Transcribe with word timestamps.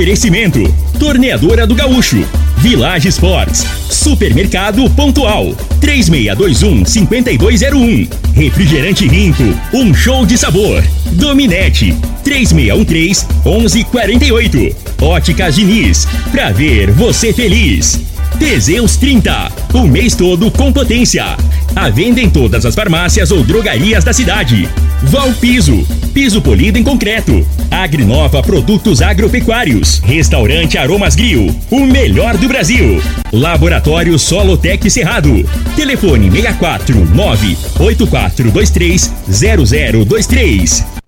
Oferecimento: 0.00 0.64
Torneadora 0.98 1.66
do 1.66 1.74
Gaúcho, 1.74 2.26
Village 2.56 3.08
Sports, 3.08 3.66
Supermercado 3.90 4.88
Pontual, 4.88 5.54
3621-5201, 5.78 8.08
Refrigerante 8.32 9.06
Rinco, 9.06 9.44
um 9.74 9.92
show 9.92 10.24
de 10.24 10.38
sabor, 10.38 10.82
Dominete, 11.12 11.94
3613-1148, 12.24 14.74
Óticas 15.02 15.56
Diniz, 15.56 16.08
pra 16.32 16.50
ver 16.50 16.90
você 16.92 17.34
feliz. 17.34 18.00
Teseus 18.38 18.96
30, 18.96 19.52
o 19.74 19.86
mês 19.86 20.14
todo 20.14 20.50
com 20.50 20.72
potência. 20.72 21.36
A 21.74 21.88
venda 21.88 22.20
em 22.20 22.28
todas 22.28 22.66
as 22.66 22.74
farmácias 22.74 23.30
ou 23.30 23.44
drogarias 23.44 24.02
da 24.04 24.12
cidade. 24.12 24.68
Valpiso, 25.02 25.86
piso 26.12 26.42
polido 26.42 26.78
em 26.78 26.82
concreto. 26.82 27.46
Agrinova 27.70 28.42
Produtos 28.42 29.00
Agropecuários. 29.00 30.00
Restaurante 30.00 30.76
Aromas 30.76 31.14
Grill, 31.14 31.54
o 31.70 31.80
melhor 31.86 32.36
do 32.36 32.48
Brasil. 32.48 33.00
Laboratório 33.32 34.18
Solotec 34.18 34.90
Cerrado. 34.90 35.48
Telefone 35.76 36.30
64 36.30 37.06
98423 37.14 39.12
0023. 39.28 41.00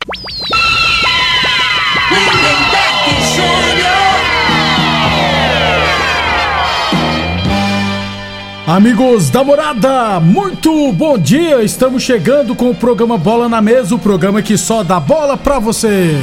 Amigos 8.67 9.29
da 9.29 9.43
morada, 9.43 10.21
muito 10.21 10.93
bom 10.93 11.19
dia! 11.19 11.65
Estamos 11.65 12.05
chegando 12.05 12.55
com 12.55 12.71
o 12.71 12.75
programa 12.75 13.19
Bola 13.19 13.49
na 13.49 13.61
Mesa 13.61 13.93
o 13.93 13.99
programa 13.99 14.41
que 14.41 14.57
só 14.57 14.85
dá 14.85 15.01
bola 15.01 15.37
pra 15.37 15.59
você. 15.59 16.17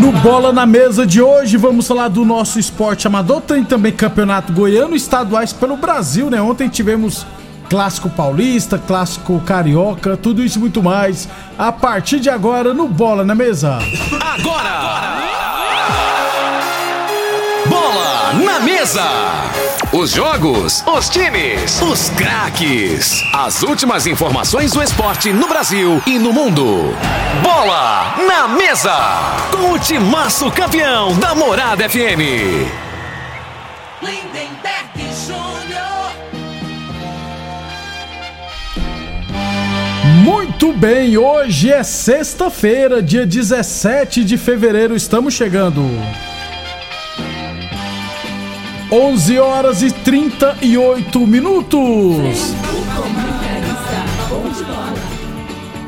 No 0.00 0.10
Bola 0.12 0.54
na 0.54 0.64
Mesa 0.64 1.06
de 1.06 1.20
hoje, 1.20 1.58
vamos 1.58 1.86
falar 1.86 2.08
do 2.08 2.24
nosso 2.24 2.58
esporte 2.58 3.06
amador. 3.06 3.42
Tem 3.42 3.62
também 3.62 3.92
campeonato 3.92 4.54
goiano 4.54 4.96
estaduais 4.96 5.52
pelo 5.52 5.76
Brasil, 5.76 6.30
né? 6.30 6.40
Ontem 6.40 6.66
tivemos 6.66 7.26
clássico 7.68 8.08
paulista, 8.08 8.78
clássico 8.78 9.38
carioca, 9.40 10.16
tudo 10.16 10.42
isso 10.42 10.58
e 10.58 10.60
muito 10.60 10.82
mais. 10.82 11.28
A 11.58 11.70
partir 11.70 12.20
de 12.20 12.30
agora, 12.30 12.72
no 12.72 12.88
Bola 12.88 13.22
na 13.22 13.34
Mesa. 13.34 13.78
Agora! 14.18 14.42
Bola 14.42 15.45
na 18.44 18.60
mesa! 18.60 19.02
Os 19.92 20.10
jogos, 20.10 20.84
os 20.86 21.08
times, 21.08 21.80
os 21.80 22.10
craques. 22.10 23.22
As 23.32 23.62
últimas 23.62 24.06
informações 24.06 24.72
do 24.72 24.82
esporte 24.82 25.32
no 25.32 25.48
Brasil 25.48 26.02
e 26.06 26.18
no 26.18 26.32
mundo. 26.32 26.94
Bola 27.42 28.14
na 28.26 28.48
mesa! 28.48 28.94
Com 29.50 29.72
o 29.72 29.78
timaço 29.78 30.50
campeão 30.50 31.18
da 31.18 31.34
Morada 31.34 31.88
FM. 31.88 32.68
Lindenberg 34.02 34.96
Júnior. 35.26 36.12
Muito 40.22 40.72
bem, 40.72 41.16
hoje 41.16 41.72
é 41.72 41.82
sexta-feira, 41.82 43.02
dia 43.02 43.26
17 43.26 44.24
de 44.24 44.36
fevereiro, 44.36 44.94
estamos 44.94 45.32
chegando. 45.34 45.82
11 48.90 49.38
horas 49.38 49.82
e 49.82 49.90
38 49.90 51.26
minutos. 51.26 52.54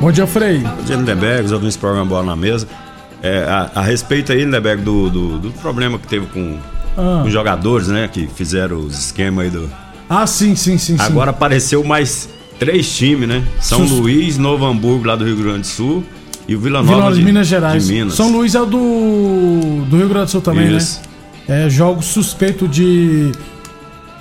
Bom 0.00 0.12
dia, 0.12 0.26
Frei. 0.26 0.58
Bom 0.58 0.82
dia, 0.84 0.96
Lindeberg, 0.96 1.46
os 1.46 1.52
ouvintes 1.52 1.76
do 1.76 1.80
programa 1.80 2.06
Bola 2.06 2.24
na 2.24 2.36
Mesa. 2.36 2.66
É, 3.22 3.44
a, 3.44 3.70
a 3.76 3.82
respeito 3.82 4.32
aí, 4.32 4.44
Lindeberg, 4.44 4.82
do, 4.82 5.10
do, 5.10 5.38
do 5.38 5.50
problema 5.52 5.98
que 5.98 6.06
teve 6.06 6.26
com, 6.26 6.56
Ah. 6.96 7.20
com 7.22 7.26
os 7.26 7.32
jogadores, 7.32 7.88
né? 7.88 8.08
Que 8.12 8.26
fizeram 8.26 8.78
os 8.78 8.98
esquemas 8.98 9.44
aí 9.46 9.50
do. 9.50 9.68
Ah, 10.08 10.26
sim, 10.26 10.54
sim, 10.56 10.78
sim, 10.78 10.96
sim. 10.96 11.02
Agora 11.04 11.30
apareceu 11.30 11.82
mais 11.84 12.28
três 12.58 12.96
times, 12.96 13.28
né? 13.28 13.44
São 13.60 13.86
Sus- 13.86 13.98
Luís, 13.98 14.38
Novo 14.38 14.64
Hamburgo, 14.66 15.06
lá 15.06 15.16
do 15.16 15.24
Rio 15.24 15.36
Grande 15.36 15.60
do 15.60 15.66
Sul. 15.66 16.04
E 16.46 16.54
o 16.56 16.60
Vila 16.60 16.80
Vila 16.80 16.92
Nova 16.92 17.00
Nova 17.02 17.12
de, 17.14 17.18
de 17.20 17.24
Minas 17.26 17.46
Gerais. 17.46 17.86
de 17.86 17.92
Minas. 17.92 18.14
São 18.14 18.30
Luís 18.32 18.54
é 18.54 18.60
o 18.62 18.66
do, 18.66 19.84
do 19.88 19.96
Rio 19.98 20.08
Grande 20.08 20.26
do 20.26 20.30
Sul 20.30 20.40
também, 20.40 20.74
Isso. 20.76 21.00
né? 21.02 21.07
É 21.48 21.68
jogo 21.70 22.02
suspeito 22.02 22.68
de. 22.68 23.32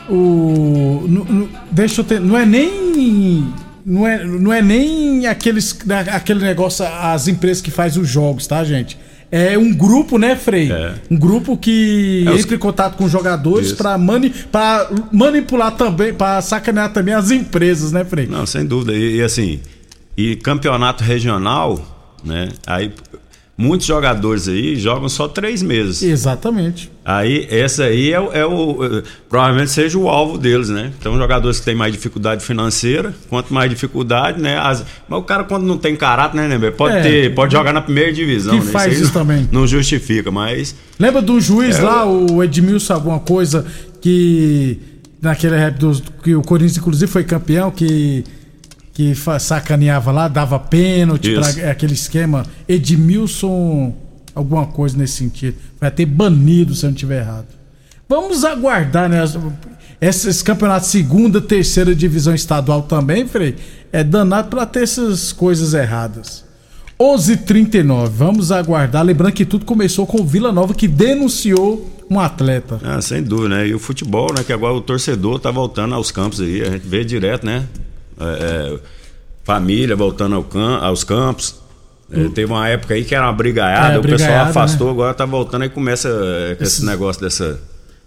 O. 0.09 1.03
nu- 1.07 1.25
nu- 1.25 1.49
deixa 1.71 2.01
eu 2.01 2.05
ter. 2.05 2.19
Não 2.21 2.37
é 2.37 2.45
nem. 2.45 3.45
Não 3.85 4.05
é, 4.05 4.25
não 4.25 4.51
é 4.51 4.61
nem 4.61 5.27
aqueles, 5.27 5.77
aquele 6.11 6.41
negócio, 6.41 6.85
as 6.85 7.27
empresas 7.29 7.61
que 7.61 7.71
fazem 7.71 8.01
os 8.01 8.09
jogos, 8.09 8.45
tá, 8.45 8.61
gente? 8.63 8.97
É 9.31 9.57
um 9.57 9.73
grupo, 9.73 10.17
né, 10.17 10.35
Frei? 10.35 10.69
É. 10.71 10.93
Um 11.09 11.17
grupo 11.17 11.55
que 11.57 12.23
É, 12.27 12.31
os- 12.31 12.41
entra 12.41 12.55
em 12.55 12.59
contato 12.59 12.95
com 12.97 13.07
jogadores 13.07 13.71
pra, 13.73 13.97
mani, 13.97 14.29
pra 14.51 14.89
manipular 15.11 15.71
também, 15.71 16.13
pra 16.13 16.41
sacanear 16.41 16.91
também 16.91 17.13
as 17.13 17.31
empresas, 17.31 17.91
né, 17.93 18.03
Frei? 18.05 18.27
Não, 18.27 18.45
sem 18.45 18.65
dúvida. 18.65 18.93
E, 18.93 19.17
e 19.17 19.21
assim, 19.23 19.59
e 20.17 20.35
campeonato 20.37 21.03
regional, 21.03 22.15
né? 22.25 22.49
Aí 22.65 22.91
muitos 23.57 23.87
jogadores 23.87 24.47
aí 24.47 24.75
jogam 24.75 25.09
só 25.09 25.27
três 25.27 25.63
meses. 25.63 26.03
Exatamente. 26.03 26.91
Aí, 27.03 27.47
essa 27.49 27.85
aí 27.85 28.11
é, 28.11 28.19
o- 28.19 28.31
é 28.33 28.45
o. 28.45 28.83
eh, 28.83 29.03
Provavelmente 29.29 29.71
seja 29.71 29.97
o 29.97 30.07
alvo 30.09 30.37
deles, 30.37 30.69
né? 30.69 30.91
Então, 30.99 31.17
jogadores 31.17 31.59
que 31.59 31.65
têm 31.65 31.73
mais 31.75 31.91
dificuldade 31.93 32.43
financeira, 32.43 33.13
quanto 33.29 33.53
mais 33.53 33.69
dificuldade, 33.69 34.41
né? 34.41 34.57
as- 34.59 34.85
Mas 35.07 35.19
o 35.19 35.23
cara, 35.23 35.43
quando 35.43 35.63
não 35.65 35.77
tem 35.77 35.95
caráter, 35.95 36.37
né, 36.37 36.57
né? 36.57 36.71
Pode 36.71 36.97
É. 36.97 37.01
ter, 37.01 37.33
pode 37.33 37.53
jogar 37.53 37.73
na 37.73 37.81
primeira 37.81 38.11
divisão. 38.13 38.59
Que 38.59 38.65
né? 38.65 38.71
faz 38.71 38.87
aí 38.93 39.01
isso 39.01 39.05
não, 39.05 39.11
também. 39.13 39.49
Não 39.51 39.65
justifica, 39.65 40.29
mas. 40.29 40.75
Lembra 40.99 41.21
do 41.21 41.39
juiz 41.39 41.77
É, 41.79 41.81
lá, 41.81 42.05
o 42.05 42.43
Edmilson, 42.43 42.93
alguma 42.93 43.19
coisa 43.19 43.65
que. 44.01 44.79
Naquele 45.19 45.55
rap 45.57 45.79
dos, 45.79 46.03
que 46.23 46.35
o 46.35 46.43
Corinthians, 46.43 46.77
inclusive, 46.77 47.11
foi 47.11 47.23
campeão, 47.23 47.71
que. 47.71 48.23
Que 48.97 49.13
sacaneava 49.39 50.11
lá, 50.11 50.27
dava 50.27 50.57
pênalti, 50.57 51.35
pra, 51.35 51.69
aquele 51.69 51.93
esquema. 51.93 52.43
Edmilson, 52.67 53.93
alguma 54.33 54.65
coisa 54.65 54.97
nesse 54.97 55.17
sentido. 55.17 55.55
Vai 55.79 55.91
ter 55.91 56.07
banido 56.07 56.73
se 56.73 56.83
eu 56.83 56.87
não 56.87 56.95
estiver 56.95 57.19
errado. 57.19 57.45
Vamos 58.09 58.43
aguardar, 58.43 59.07
né? 59.07 59.23
Esses 60.01 60.41
campeonatos 60.41 60.89
segunda, 60.89 61.39
terceira 61.39 61.93
divisão 61.93 62.33
estadual 62.33 62.81
também, 62.81 63.27
Frei, 63.27 63.57
é 63.91 64.03
danado 64.03 64.49
pra 64.49 64.65
ter 64.65 64.81
essas 64.81 65.31
coisas 65.31 65.75
erradas. 65.75 66.43
11:39. 66.99 68.09
Vamos 68.09 68.51
aguardar. 68.51 69.05
Lembrando 69.05 69.33
que 69.33 69.45
tudo 69.45 69.63
começou 69.63 70.07
com 70.07 70.21
o 70.21 70.25
Vila 70.25 70.51
Nova 70.51 70.73
que 70.73 70.87
denunciou 70.87 71.87
um 72.09 72.19
atleta. 72.19 72.79
Ah, 72.83 72.99
sem 72.99 73.21
dúvida, 73.21 73.57
né? 73.57 73.67
E 73.67 73.75
o 73.75 73.79
futebol, 73.79 74.33
né? 74.35 74.43
Que 74.43 74.53
agora 74.53 74.73
o 74.73 74.81
torcedor 74.81 75.37
tá 75.37 75.51
voltando 75.51 75.93
aos 75.93 76.09
campos 76.09 76.41
aí. 76.41 76.63
A 76.63 76.71
gente 76.71 76.87
vê 76.87 77.05
direto, 77.05 77.45
né? 77.45 77.63
É, 78.19 78.73
é, 78.73 78.79
família 79.43 79.95
voltando 79.95 80.35
ao 80.35 80.45
aos 80.81 81.03
campos. 81.03 81.55
É, 82.11 82.29
teve 82.29 82.51
uma 82.51 82.67
época 82.67 82.93
aí 82.93 83.03
que 83.03 83.13
era 83.13 83.25
uma 83.25 83.33
brigaiada, 83.33 83.95
É, 83.95 83.99
o 83.99 84.01
pessoal 84.01 84.17
brigaiada, 84.17 84.49
afastou, 84.49 84.89
agora 84.89 85.13
tá 85.13 85.25
voltando 85.25 85.63
aí 85.63 85.69
começa 85.69 86.07
é, 86.09 86.55
com 86.55 86.63
esse 86.63 86.85
negócio 86.85 87.21
dessa. 87.21 87.59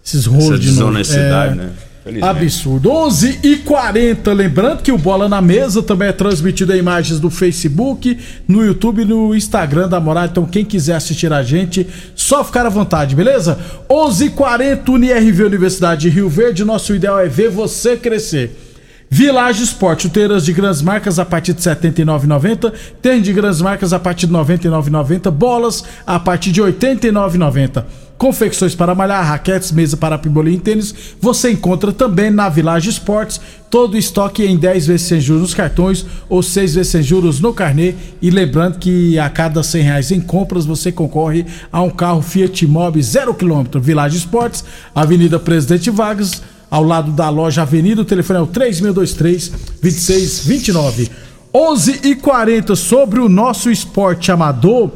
Esses 0.03 0.25
rolos 0.25 0.59
de 0.59 0.67
desonestidade, 0.67 1.53
É, 1.53 1.55
né? 1.55 1.71
Felizmente. 2.03 2.37
Absurdo. 2.37 2.89
11 2.89 3.39
e 3.43 3.57
40 3.57 4.33
Lembrando 4.33 4.81
que 4.81 4.91
o 4.91 4.97
Bola 4.97 5.29
na 5.29 5.39
Mesa 5.39 5.83
também 5.83 6.07
é 6.07 6.11
transmitido 6.11 6.73
em 6.73 6.79
imagens 6.79 7.19
do 7.19 7.29
Facebook, 7.29 8.17
no 8.47 8.65
YouTube 8.65 9.03
e 9.03 9.05
no 9.05 9.35
Instagram 9.35 9.87
da 9.87 9.99
Morada. 9.99 10.29
Então, 10.31 10.45
quem 10.45 10.65
quiser 10.65 10.95
assistir 10.95 11.31
a 11.31 11.43
gente, 11.43 11.85
só 12.15 12.43
ficar 12.43 12.65
à 12.65 12.69
vontade, 12.69 13.15
beleza? 13.15 13.59
11 13.89 14.25
e 14.25 14.29
40 14.31 14.91
UniRV 14.91 15.43
Universidade 15.43 16.01
de 16.01 16.09
Rio 16.09 16.27
Verde. 16.27 16.65
Nosso 16.65 16.95
ideal 16.95 17.19
é 17.19 17.27
ver 17.27 17.49
você 17.49 17.95
crescer. 17.95 18.70
Village 19.13 19.61
Esporte, 19.61 20.03
chuteiras 20.03 20.45
de 20.45 20.53
grandes 20.53 20.81
marcas 20.81 21.19
a 21.19 21.25
partir 21.25 21.51
de 21.51 21.67
R$ 21.67 21.75
79,90, 21.75 22.71
tênis 23.01 23.23
de 23.23 23.33
grandes 23.33 23.59
marcas 23.59 23.91
a 23.91 23.99
partir 23.99 24.25
de 24.25 24.33
R$ 24.33 24.39
99,90, 24.39 25.29
bolas 25.29 25.83
a 26.07 26.17
partir 26.17 26.49
de 26.49 26.61
R$ 26.61 26.71
89,90. 26.71 27.83
Confecções 28.17 28.73
para 28.73 28.95
malhar, 28.95 29.25
raquetes, 29.25 29.73
mesa 29.73 29.97
para 29.97 30.17
pimbolim 30.17 30.53
e 30.53 30.59
tênis, 30.59 30.95
você 31.19 31.51
encontra 31.51 31.91
também 31.91 32.31
na 32.31 32.47
Village 32.47 32.89
Esportes, 32.89 33.41
todo 33.69 33.95
o 33.95 33.97
estoque 33.97 34.45
em 34.45 34.55
10 34.55 34.87
vezes 34.87 35.07
sem 35.07 35.19
juros 35.19 35.41
nos 35.41 35.53
cartões 35.53 36.05
ou 36.29 36.41
6 36.41 36.75
vezes 36.75 36.91
sem 36.93 37.03
juros 37.03 37.41
no 37.41 37.53
carnê. 37.53 37.95
E 38.21 38.29
lembrando 38.29 38.79
que 38.79 39.19
a 39.19 39.29
cada 39.29 39.61
100 39.61 39.81
reais 39.81 40.11
em 40.11 40.21
compras 40.21 40.65
você 40.65 40.89
concorre 40.89 41.45
a 41.69 41.81
um 41.81 41.89
carro 41.89 42.21
Fiat 42.21 42.65
Mobi 42.65 43.03
0 43.03 43.33
km. 43.33 43.79
Village 43.81 44.17
Esportes, 44.17 44.63
Avenida 44.95 45.37
Presidente 45.37 45.89
Vargas, 45.89 46.41
ao 46.71 46.85
lado 46.85 47.11
da 47.11 47.29
loja 47.29 47.63
Avenida, 47.63 48.01
o 48.01 48.05
telefone 48.05 48.39
é 48.39 48.41
o 48.41 48.47
3623 48.47 49.49
2629. 49.81 51.11
11 51.53 51.99
e 52.03 52.15
40 52.15 52.77
sobre 52.77 53.19
o 53.19 53.27
nosso 53.27 53.69
esporte 53.69 54.31
amador. 54.31 54.89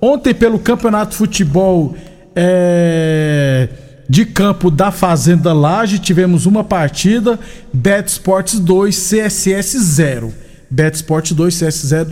Ontem, 0.00 0.32
pelo 0.32 0.58
Campeonato 0.58 1.10
de 1.10 1.16
Futebol 1.18 1.94
é, 2.34 3.68
de 4.08 4.24
campo 4.24 4.70
da 4.70 4.90
Fazenda 4.90 5.52
Laje, 5.52 5.98
tivemos 5.98 6.46
uma 6.46 6.64
partida: 6.64 7.38
Bet 7.70 8.08
Sports 8.08 8.58
2, 8.58 8.96
CSS 8.96 9.78
0. 9.78 10.32
Bet 10.70 10.96
Sports 10.96 11.32
2, 11.32 11.54
CSS 11.54 11.86
0. 11.86 12.10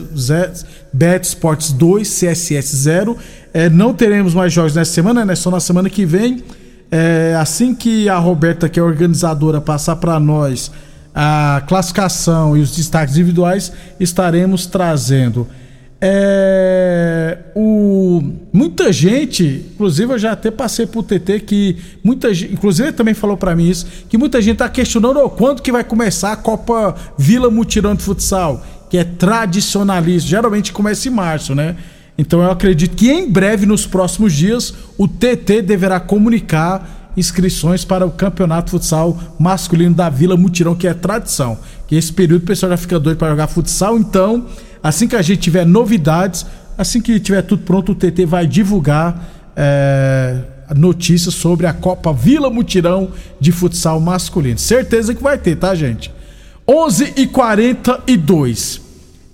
Bet 0.92 1.26
Sports 1.26 1.72
2, 1.72 2.06
CSS 2.06 2.76
0. 2.76 3.16
É, 3.54 3.70
não 3.70 3.94
teremos 3.94 4.34
mais 4.34 4.52
jogos 4.52 4.74
nessa 4.74 4.92
semana, 4.92 5.24
né? 5.24 5.34
Só 5.34 5.50
na 5.50 5.60
semana 5.60 5.88
que 5.88 6.04
vem. 6.04 6.44
É, 6.90 7.36
assim 7.38 7.74
que 7.74 8.08
a 8.08 8.18
Roberta, 8.18 8.68
que 8.68 8.78
é 8.78 8.82
organizadora, 8.82 9.60
passar 9.60 9.96
para 9.96 10.18
nós 10.20 10.70
a 11.14 11.62
classificação 11.66 12.56
e 12.56 12.60
os 12.60 12.76
destaques 12.76 13.16
individuais, 13.16 13.72
estaremos 13.98 14.66
trazendo. 14.66 15.46
É, 15.98 17.38
o, 17.54 18.22
muita 18.52 18.92
gente, 18.92 19.64
inclusive 19.72 20.12
eu 20.12 20.18
já 20.18 20.32
até 20.32 20.50
passei 20.50 20.86
pro 20.86 21.02
TT 21.02 21.40
que 21.40 21.78
muita 22.04 22.34
gente, 22.34 22.52
inclusive 22.52 22.88
ele 22.88 22.96
também 22.96 23.14
falou 23.14 23.36
para 23.36 23.56
mim 23.56 23.70
isso, 23.70 23.86
que 24.06 24.18
muita 24.18 24.42
gente 24.42 24.58
tá 24.58 24.68
questionando 24.68 25.18
oh, 25.20 25.30
quando 25.30 25.62
que 25.62 25.72
vai 25.72 25.82
começar 25.82 26.32
a 26.32 26.36
Copa 26.36 26.94
Vila 27.16 27.50
Mutirão 27.50 27.94
de 27.94 28.02
Futsal, 28.02 28.62
que 28.90 28.98
é 28.98 29.04
tradicionalista, 29.04 30.28
geralmente 30.28 30.70
começa 30.70 31.08
em 31.08 31.10
março, 31.10 31.54
né? 31.54 31.76
Então 32.18 32.42
eu 32.42 32.50
acredito 32.50 32.96
que 32.96 33.10
em 33.10 33.30
breve, 33.30 33.66
nos 33.66 33.86
próximos 33.86 34.32
dias, 34.32 34.72
o 34.96 35.06
TT 35.06 35.62
deverá 35.62 36.00
comunicar 36.00 37.12
inscrições 37.16 37.84
para 37.84 38.06
o 38.06 38.10
Campeonato 38.10 38.70
Futsal 38.70 39.18
Masculino 39.38 39.94
da 39.94 40.08
Vila 40.08 40.36
Mutirão, 40.36 40.74
que 40.74 40.86
é 40.86 40.94
tradição. 40.94 41.58
Que 41.86 41.94
esse 41.94 42.12
período 42.12 42.42
o 42.42 42.46
pessoal 42.46 42.70
já 42.70 42.76
fica 42.76 42.98
doido 42.98 43.16
para 43.18 43.30
jogar 43.30 43.46
futsal, 43.46 43.98
então, 43.98 44.46
assim 44.82 45.08
que 45.08 45.16
a 45.16 45.22
gente 45.22 45.40
tiver 45.40 45.64
novidades, 45.64 46.44
assim 46.76 47.00
que 47.00 47.18
tiver 47.18 47.42
tudo 47.42 47.62
pronto, 47.62 47.92
o 47.92 47.94
TT 47.94 48.26
vai 48.26 48.46
divulgar 48.46 49.28
é, 49.56 50.40
notícias 50.74 51.34
sobre 51.34 51.66
a 51.66 51.72
Copa 51.72 52.12
Vila 52.12 52.50
Mutirão 52.50 53.10
de 53.40 53.50
Futsal 53.50 53.98
Masculino. 53.98 54.58
Certeza 54.58 55.14
que 55.14 55.22
vai 55.22 55.38
ter, 55.38 55.56
tá, 55.56 55.74
gente? 55.74 56.12
11 56.68 57.14
e 57.16 57.26
42 57.26 58.85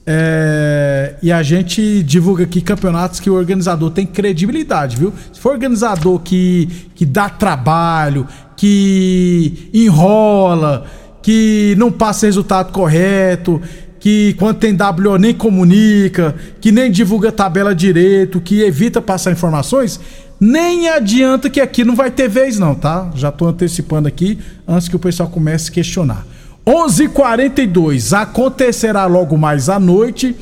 é, 0.04 1.14
e 1.22 1.30
a 1.30 1.42
gente 1.42 2.02
divulga 2.02 2.44
aqui 2.44 2.60
campeonatos 2.60 3.20
que 3.20 3.30
o 3.30 3.34
organizador 3.34 3.90
tem 3.90 4.04
credibilidade, 4.04 4.96
viu? 4.96 5.12
Se 5.32 5.38
for 5.38 5.52
organizador 5.52 6.18
que, 6.18 6.68
que 6.94 7.06
dá 7.06 7.28
trabalho, 7.28 8.26
que 8.56 9.70
enrola, 9.72 10.86
que 11.22 11.76
não 11.78 11.92
passa 11.92 12.26
resultado 12.26 12.72
correto, 12.72 13.62
que 14.00 14.34
quando 14.34 14.56
tem 14.56 14.76
WO 14.76 15.16
nem 15.16 15.32
comunica, 15.32 16.34
que 16.60 16.72
nem 16.72 16.90
divulga 16.90 17.30
tabela 17.30 17.72
direito, 17.72 18.40
que 18.40 18.60
evita 18.60 19.00
passar 19.00 19.30
informações, 19.30 20.00
nem 20.40 20.88
adianta 20.88 21.48
que 21.48 21.60
aqui 21.60 21.84
não 21.84 21.94
vai 21.94 22.10
ter 22.10 22.28
vez 22.28 22.58
não, 22.58 22.74
tá? 22.74 23.12
Já 23.14 23.30
tô 23.30 23.46
antecipando 23.46 24.08
aqui 24.08 24.40
antes 24.66 24.88
que 24.88 24.96
o 24.96 24.98
pessoal 24.98 25.28
comece 25.28 25.70
a 25.70 25.74
questionar. 25.74 26.26
11:42 26.66 28.12
acontecerá 28.12 29.06
logo 29.06 29.36
mais 29.36 29.68
à 29.68 29.80
noite 29.80 30.34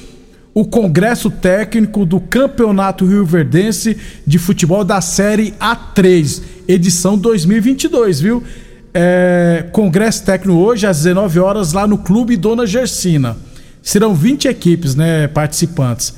o 0.53 0.65
congresso 0.65 1.31
técnico 1.31 2.05
do 2.05 2.21
Campeonato 2.21 3.07
Rio 3.07 3.25
Verdense 3.25 3.97
de 4.27 4.39
Futebol 4.39 4.85
da 4.85 5.01
Série 5.01 5.55
A3, 5.61 6.43
edição 6.69 7.17
2022, 7.17 8.21
viu? 8.21 8.43
É, 8.93 9.67
congresso 9.73 10.25
técnico 10.25 10.59
hoje 10.59 10.87
às 10.87 10.99
19 10.99 11.39
horas 11.39 11.73
lá 11.73 11.87
no 11.87 11.97
Clube 11.97 12.37
Dona 12.37 12.67
Gersina. 12.67 13.37
Serão 13.81 14.15
20 14.15 14.49
equipes, 14.49 14.95
né, 14.95 15.29
participantes. 15.29 16.13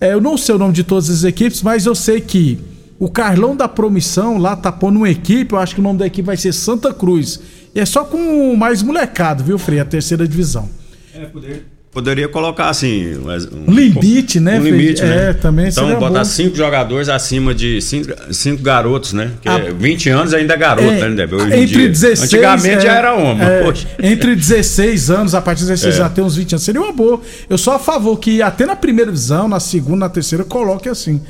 É, 0.00 0.14
eu 0.14 0.20
não 0.20 0.36
sei 0.36 0.54
o 0.54 0.58
nome 0.58 0.72
de 0.72 0.82
todas 0.82 1.08
as 1.10 1.22
equipes, 1.22 1.62
mas 1.62 1.86
eu 1.86 1.94
sei 1.94 2.20
que 2.20 2.58
o 2.98 3.08
Carlão 3.08 3.54
da 3.54 3.68
Promissão 3.68 4.38
lá 4.38 4.56
tá 4.56 4.72
pondo 4.72 4.96
uma 4.96 5.10
equipe, 5.10 5.52
eu 5.52 5.58
acho 5.58 5.74
que 5.74 5.80
o 5.80 5.84
nome 5.84 5.98
da 5.98 6.06
equipe 6.06 6.26
vai 6.26 6.36
ser 6.36 6.52
Santa 6.52 6.92
Cruz. 6.92 7.38
E 7.74 7.80
é 7.80 7.84
só 7.86 8.04
com 8.04 8.54
mais 8.56 8.82
molecado, 8.82 9.42
viu, 9.42 9.58
Frei? 9.58 9.80
A 9.80 9.84
terceira 9.84 10.26
divisão. 10.28 10.68
É, 11.14 11.24
poder. 11.26 11.66
Poderia 11.90 12.28
colocar 12.28 12.70
assim. 12.70 13.16
Um, 13.16 13.68
um 13.70 13.72
limite, 13.72 14.40
né? 14.40 14.58
Um 14.58 14.64
limite, 14.64 15.00
Frei? 15.00 15.10
né? 15.10 15.30
É, 15.30 15.32
também 15.32 15.68
Então, 15.68 15.84
seria 15.84 15.98
botar 16.00 16.18
bom. 16.20 16.24
cinco 16.24 16.56
jogadores 16.56 17.08
acima 17.08 17.54
de 17.54 17.80
cinco, 17.80 18.12
cinco 18.32 18.62
garotos, 18.64 19.12
né? 19.12 19.30
Que 19.40 19.48
Ah, 19.48 19.58
é 19.58 19.72
20 19.72 20.08
anos 20.10 20.34
ainda 20.34 20.54
é 20.54 20.56
garoto, 20.56 20.88
É, 20.88 21.08
né? 21.08 21.24
Hoje 21.30 21.46
entre 21.54 21.66
dia. 21.66 21.88
16 21.88 22.22
Antigamente 22.24 22.76
é, 22.76 22.80
já 22.80 22.94
era 22.94 23.14
homem. 23.14 23.40
é, 23.46 23.62
Poxa. 23.62 23.86
entre 24.02 24.34
16 24.34 25.10
anos, 25.10 25.34
a 25.36 25.40
partir 25.40 25.60
de 25.60 25.66
16 25.68 25.94
É. 25.94 25.98
já 25.98 26.08
tem 26.08 26.24
uns 26.24 26.34
20 26.34 26.52
anos. 26.54 26.64
Seria 26.64 26.80
uma 26.80 26.92
boa. 26.92 27.20
Eu 27.48 27.56
sou 27.56 27.72
a 27.72 27.78
favor 27.78 28.16
que 28.18 28.42
até 28.42 28.66
na 28.66 28.74
primeira 28.74 29.12
visão, 29.12 29.46
na 29.46 29.60
segunda, 29.60 29.98
na 29.98 30.08
terceira, 30.08 30.42
coloque 30.44 30.88
assim. 30.88 31.20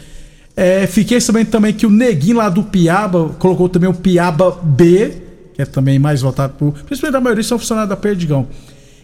É, 0.56 0.86
fiquei 0.86 1.20
sabendo 1.20 1.48
também 1.50 1.74
que 1.74 1.84
o 1.84 1.90
Neguinho 1.90 2.36
lá 2.38 2.48
do 2.48 2.62
Piaba 2.62 3.30
colocou 3.38 3.68
também 3.68 3.90
o 3.90 3.94
Piaba 3.94 4.58
B, 4.62 5.12
que 5.54 5.62
é 5.62 5.64
também 5.64 5.98
mais 5.98 6.20
votado 6.22 6.54
por. 6.58 6.72
Principalmente 6.84 7.16
a 7.16 7.20
maioria 7.20 7.42
são 7.44 7.58
funcionários 7.58 7.88
da 7.90 7.96
Perdigão. 7.96 8.46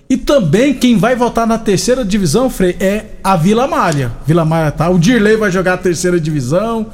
E 0.08 0.16
também 0.16 0.74
quem 0.74 0.96
vai 0.96 1.14
votar 1.14 1.46
na 1.46 1.56
terceira 1.56 2.04
divisão, 2.04 2.50
Frei, 2.50 2.76
é 2.80 3.04
a 3.22 3.36
Vila 3.36 3.68
Malha. 3.68 4.10
Vila 4.26 4.44
Malha 4.44 4.72
tá. 4.72 4.88
O 4.88 4.98
Dirley 4.98 5.36
vai 5.36 5.50
jogar 5.52 5.74
a 5.74 5.78
terceira 5.78 6.18
divisão. 6.20 6.88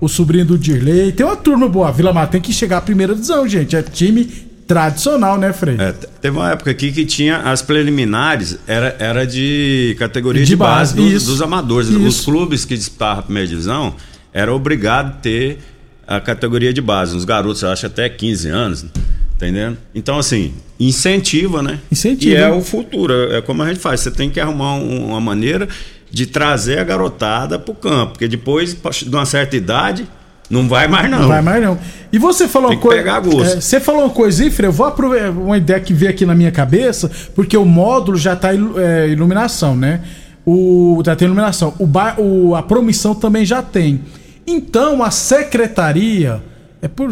O 0.00 0.08
sobrinho 0.08 0.44
do 0.44 0.58
Dirley. 0.58 1.12
Tem 1.12 1.24
uma 1.24 1.36
turma 1.36 1.68
boa. 1.68 1.88
A 1.88 1.92
Vila 1.92 2.12
Malha 2.12 2.26
tem 2.26 2.40
que 2.40 2.52
chegar 2.52 2.78
à 2.78 2.80
primeira 2.80 3.14
divisão, 3.14 3.46
gente. 3.48 3.76
É 3.76 3.82
time 3.82 4.24
tradicional, 4.66 5.38
né, 5.38 5.52
Frei? 5.52 5.76
É, 5.78 5.92
te- 5.92 6.08
teve 6.20 6.36
uma 6.36 6.50
época 6.50 6.72
aqui 6.72 6.90
que 6.90 7.06
tinha 7.06 7.38
as 7.38 7.62
preliminares, 7.62 8.58
era, 8.66 8.96
era 8.98 9.24
de 9.24 9.94
categoria 9.96 10.42
De 10.42 10.48
de, 10.48 10.56
base, 10.56 10.94
base, 10.96 11.08
dos, 11.14 11.24
dos 11.26 11.40
amadores. 11.42 11.88
Isso. 11.88 12.00
Os 12.04 12.20
clubes 12.24 12.64
que 12.64 12.76
disputavam 12.76 13.20
a 13.20 13.22
primeira 13.22 13.48
divisão 13.48 13.94
eram 14.34 14.54
obrigados 14.54 15.12
a 15.12 15.14
ter 15.14 15.58
a 16.06 16.20
categoria 16.20 16.72
de 16.72 16.80
base. 16.80 17.16
Os 17.16 17.24
garotos, 17.24 17.62
eu 17.62 17.70
acho 17.70 17.86
até 17.86 18.08
15 18.08 18.48
anos, 18.48 18.86
entendendo? 19.34 19.76
Então, 19.94 20.18
assim, 20.18 20.54
incentiva, 20.78 21.62
né? 21.62 21.78
Incentiva. 21.90 22.34
E 22.34 22.42
é 22.42 22.50
o 22.50 22.60
futuro, 22.62 23.12
é 23.32 23.40
como 23.42 23.62
a 23.62 23.68
gente 23.68 23.80
faz. 23.80 24.00
Você 24.00 24.10
tem 24.10 24.30
que 24.30 24.38
arrumar 24.40 24.74
um- 24.76 25.08
uma 25.08 25.20
maneira 25.20 25.68
de 26.10 26.26
trazer 26.26 26.78
a 26.78 26.84
garotada 26.84 27.58
pro 27.58 27.74
campo, 27.74 28.12
porque 28.12 28.28
depois, 28.28 28.74
de 29.02 29.08
uma 29.14 29.26
certa 29.26 29.56
idade, 29.56 30.06
não 30.48 30.68
vai 30.68 30.86
mais 30.86 31.10
não. 31.10 31.20
Não 31.22 31.28
vai 31.28 31.42
mais 31.42 31.60
não. 31.62 31.76
E 32.12 32.18
você 32.18 32.46
falou 32.46 32.68
Tem 32.70 32.76
uma 32.78 32.82
que 32.82 32.86
coisa. 32.88 33.02
pegar 33.02 33.20
gosto. 33.20 33.58
é, 33.58 33.60
você 33.60 33.80
falou 33.80 34.02
uma 34.04 34.10
coisa 34.10 34.44
aí, 34.44 34.50
Frei. 34.50 34.68
Eu 34.68 34.72
vou 34.72 34.86
aproveitar 34.86 35.30
uma 35.30 35.58
ideia 35.58 35.80
que 35.80 35.92
veio 35.92 36.10
aqui 36.10 36.24
na 36.24 36.34
minha 36.36 36.52
cabeça, 36.52 37.10
porque 37.34 37.56
o 37.56 37.64
módulo 37.64 38.16
já 38.16 38.36
tá 38.36 38.54
ilu- 38.54 38.78
é, 38.78 39.08
iluminação, 39.08 39.76
né? 39.76 40.02
O, 40.46 41.02
já 41.04 41.16
tem 41.16 41.26
iluminação. 41.26 41.74
O, 41.80 41.86
ba- 41.86 42.14
o- 42.16 42.54
a 42.54 42.62
promissão 42.62 43.12
também 43.14 43.44
já 43.44 43.60
tem. 43.60 44.00
Então 44.46 45.02
a 45.02 45.10
secretaria. 45.10 46.42
É 46.80 46.88
por, 46.88 47.10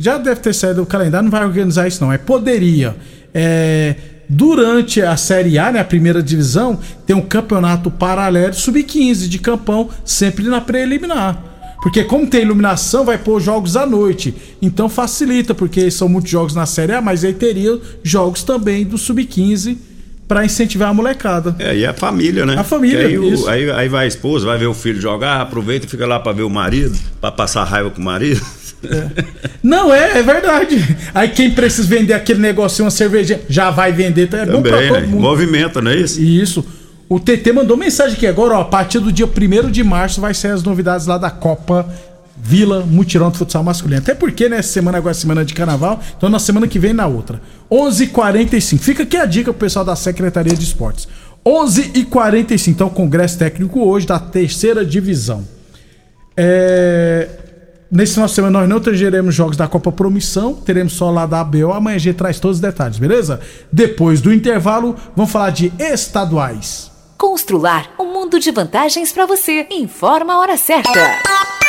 já 0.00 0.18
deve 0.18 0.40
ter 0.40 0.54
saído 0.54 0.80
do 0.80 0.86
calendário, 0.86 1.24
não 1.24 1.30
vai 1.30 1.44
organizar 1.44 1.86
isso, 1.86 2.02
não. 2.02 2.12
É 2.12 2.18
poderia. 2.18 2.96
É, 3.32 3.94
durante 4.28 5.02
a 5.02 5.16
Série 5.16 5.58
A, 5.58 5.70
né, 5.70 5.80
a 5.80 5.84
primeira 5.84 6.22
divisão, 6.22 6.78
tem 7.06 7.14
um 7.14 7.20
campeonato 7.20 7.90
paralelo 7.90 8.54
sub-15 8.54 9.28
de 9.28 9.38
campão, 9.38 9.90
sempre 10.04 10.46
na 10.46 10.60
preliminar. 10.60 11.42
Porque 11.82 12.02
como 12.02 12.26
tem 12.26 12.42
iluminação, 12.42 13.04
vai 13.04 13.18
pôr 13.18 13.40
jogos 13.40 13.76
à 13.76 13.86
noite. 13.86 14.34
Então 14.60 14.88
facilita, 14.88 15.54
porque 15.54 15.90
são 15.90 16.08
muitos 16.08 16.30
jogos 16.30 16.54
na 16.54 16.66
Série 16.66 16.92
A, 16.92 17.00
mas 17.00 17.22
aí 17.22 17.34
teria 17.34 17.78
jogos 18.02 18.42
também 18.42 18.84
do 18.84 18.98
Sub-15 18.98 19.76
para 20.28 20.44
incentivar 20.44 20.88
a 20.88 20.94
molecada. 20.94 21.54
É, 21.58 21.76
e 21.76 21.86
a 21.86 21.92
família, 21.94 22.44
né? 22.44 22.56
A 22.58 22.64
família, 22.64 23.06
aí, 23.06 23.18
o- 23.18 23.32
isso. 23.32 23.48
aí, 23.48 23.70
aí 23.70 23.88
vai 23.88 24.04
a 24.04 24.08
esposa, 24.08 24.46
vai 24.46 24.58
ver 24.58 24.66
o 24.66 24.74
filho 24.74 25.00
jogar, 25.00 25.40
aproveita 25.40 25.86
e 25.86 25.88
fica 25.88 26.06
lá 26.06 26.18
pra 26.18 26.32
ver 26.32 26.42
o 26.42 26.50
marido, 26.50 26.98
pra 27.20 27.30
passar 27.30 27.64
raiva 27.64 27.90
com 27.90 28.00
o 28.00 28.04
marido. 28.04 28.40
Não, 29.62 29.92
é, 29.92 30.18
é 30.18 30.22
verdade. 30.22 30.76
Aí 31.14 31.28
quem 31.28 31.50
precisa 31.50 31.86
vender 31.88 32.12
aquele 32.12 32.40
negocinho, 32.40 32.84
uma 32.84 32.90
cervejinha, 32.90 33.40
já 33.48 33.70
vai 33.70 33.92
vender, 33.92 34.24
então 34.24 34.40
é 34.40 34.46
bom 34.46 34.62
pra 34.62 34.72
Também, 34.72 34.88
todo 34.88 35.00
né? 35.00 35.06
mundo. 35.06 35.20
Movimenta, 35.22 35.80
não 35.82 35.90
é 35.90 35.96
isso? 35.96 36.20
Isso. 36.20 36.64
O 37.08 37.20
TT 37.20 37.52
mandou 37.52 37.76
mensagem 37.76 38.16
aqui 38.16 38.26
agora, 38.26 38.54
ó. 38.58 38.62
A 38.62 38.64
partir 38.64 38.98
do 38.98 39.12
dia 39.12 39.26
1 39.26 39.70
de 39.70 39.84
março 39.84 40.20
vai 40.20 40.34
ser 40.34 40.48
as 40.48 40.62
novidades 40.62 41.06
lá 41.06 41.16
da 41.16 41.30
Copa 41.30 41.88
Vila 42.46 42.86
Mutirão 42.86 43.28
do 43.28 43.36
Futsal 43.36 43.64
Masculino. 43.64 44.00
Até 44.00 44.14
porque, 44.14 44.48
né, 44.48 44.62
semana 44.62 44.98
agora 44.98 45.10
é 45.10 45.14
semana 45.14 45.44
de 45.44 45.52
carnaval, 45.52 46.00
então 46.16 46.28
na 46.28 46.38
semana 46.38 46.68
que 46.68 46.78
vem 46.78 46.92
na 46.92 47.04
outra. 47.04 47.40
11:45. 47.68 48.78
Fica 48.78 49.02
aqui 49.02 49.16
a 49.16 49.26
dica 49.26 49.52
pro 49.52 49.58
pessoal 49.58 49.84
da 49.84 49.96
Secretaria 49.96 50.54
de 50.54 50.62
Esportes. 50.62 51.08
11:45. 51.44 52.70
Então, 52.70 52.88
congresso 52.88 53.36
técnico 53.36 53.80
hoje 53.80 54.06
da 54.06 54.20
terceira 54.20 54.84
divisão. 54.84 55.42
É, 56.36 57.28
Nesse 57.90 58.20
de 58.20 58.30
semana 58.30 58.60
nós 58.60 58.68
não 58.68 58.80
teremos 58.80 59.34
jogos 59.34 59.56
da 59.56 59.68
Copa 59.68 59.92
Promissão, 59.92 60.54
teremos 60.54 60.92
só 60.92 61.10
lá 61.10 61.24
da 61.24 61.40
ABO. 61.40 61.72
Amanhã 61.72 61.96
a 61.96 61.98
gente 61.98 62.16
traz 62.16 62.40
todos 62.40 62.56
os 62.56 62.60
detalhes, 62.60 62.98
beleza? 62.98 63.40
Depois 63.72 64.20
do 64.20 64.32
intervalo, 64.32 64.96
vamos 65.14 65.30
falar 65.30 65.50
de 65.50 65.72
estaduais. 65.78 66.90
Constrular 67.16 67.90
um 67.98 68.12
mundo 68.12 68.40
de 68.40 68.50
vantagens 68.50 69.12
para 69.12 69.24
você. 69.24 69.66
Informa 69.70 70.34
a 70.34 70.40
hora 70.40 70.56
certa. 70.56 71.65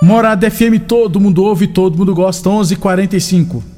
Morada 0.00 0.46
FM, 0.46 0.78
todo 0.80 1.18
mundo 1.18 1.42
ouve, 1.42 1.66
todo 1.66 1.98
mundo 1.98 2.14
gosta, 2.14 2.48
11:45. 2.48 3.77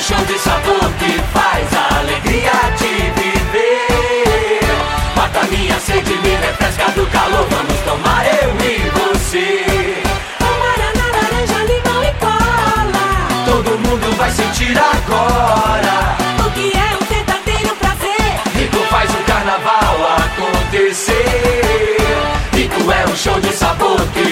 Um 0.00 0.02
show 0.02 0.24
de 0.24 0.38
sabor 0.38 0.90
que 0.98 1.20
faz 1.30 1.74
a 1.74 1.98
alegria 1.98 2.52
de 2.78 3.10
viver. 3.20 4.64
Mata 5.14 5.42
minha 5.50 5.78
sede, 5.78 6.14
me 6.14 6.36
refresca 6.36 6.90
do 6.92 7.04
calor. 7.08 7.46
Vamos 7.50 7.78
tomar 7.84 8.24
eu 8.24 8.50
e 8.64 8.78
você. 8.98 10.02
Amarana, 10.40 11.04
laranja, 11.12 11.58
limão 11.64 12.02
e 12.02 12.12
cola. 12.14 13.06
Todo 13.44 13.78
mundo 13.78 14.16
vai 14.16 14.30
sentir 14.30 14.74
agora. 14.78 16.16
O 16.46 16.50
que 16.52 16.72
é 16.74 16.96
um 16.96 17.04
verdadeiro 17.04 17.76
prazer? 17.76 18.40
Rico 18.54 18.78
faz 18.88 19.10
o 19.10 19.22
carnaval 19.24 19.96
acontecer. 20.16 21.98
Rico 22.54 22.90
é 22.90 23.04
um 23.06 23.14
show 23.14 23.38
de 23.38 23.52
sabor 23.52 24.00
que 24.14 24.29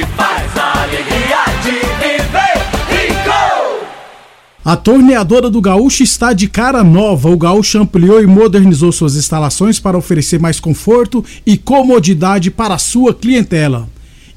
A 4.65 4.77
torneadora 4.77 5.49
do 5.49 5.61
Gaúcho 5.61 6.03
está 6.03 6.33
de 6.33 6.49
cara 6.49 6.83
nova. 6.83 7.31
O 7.31 7.39
Gaúcho 7.39 7.79
ampliou 7.79 8.21
e 8.23 8.27
modernizou 8.27 8.91
suas 8.91 9.15
instalações 9.15 9.79
para 9.79 9.97
oferecer 9.97 10.41
mais 10.41 10.59
conforto 10.59 11.25
e 11.47 11.57
comodidade 11.57 12.51
para 12.51 12.75
a 12.75 12.79
sua 12.79 13.15
clientela. 13.15 13.89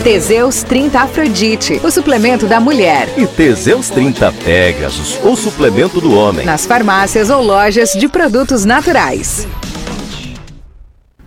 Teseus 0.04 0.64
30 0.64 1.00
Afrodite, 1.02 1.82
o 1.84 1.92
suplemento 1.92 2.48
da 2.48 2.60
mulher. 2.62 3.10
E 3.18 3.28
Teseus 3.28 3.90
30 3.90 4.32
Pegasus, 4.32 5.20
o 5.22 5.36
suplemento 5.36 6.00
do 6.00 6.14
homem. 6.14 6.46
Nas 6.46 6.66
farmácias 6.66 7.30
ou 7.30 7.44
lojas 7.44 7.90
de 7.92 8.08
produtos 8.08 8.64
naturais. 8.64 9.48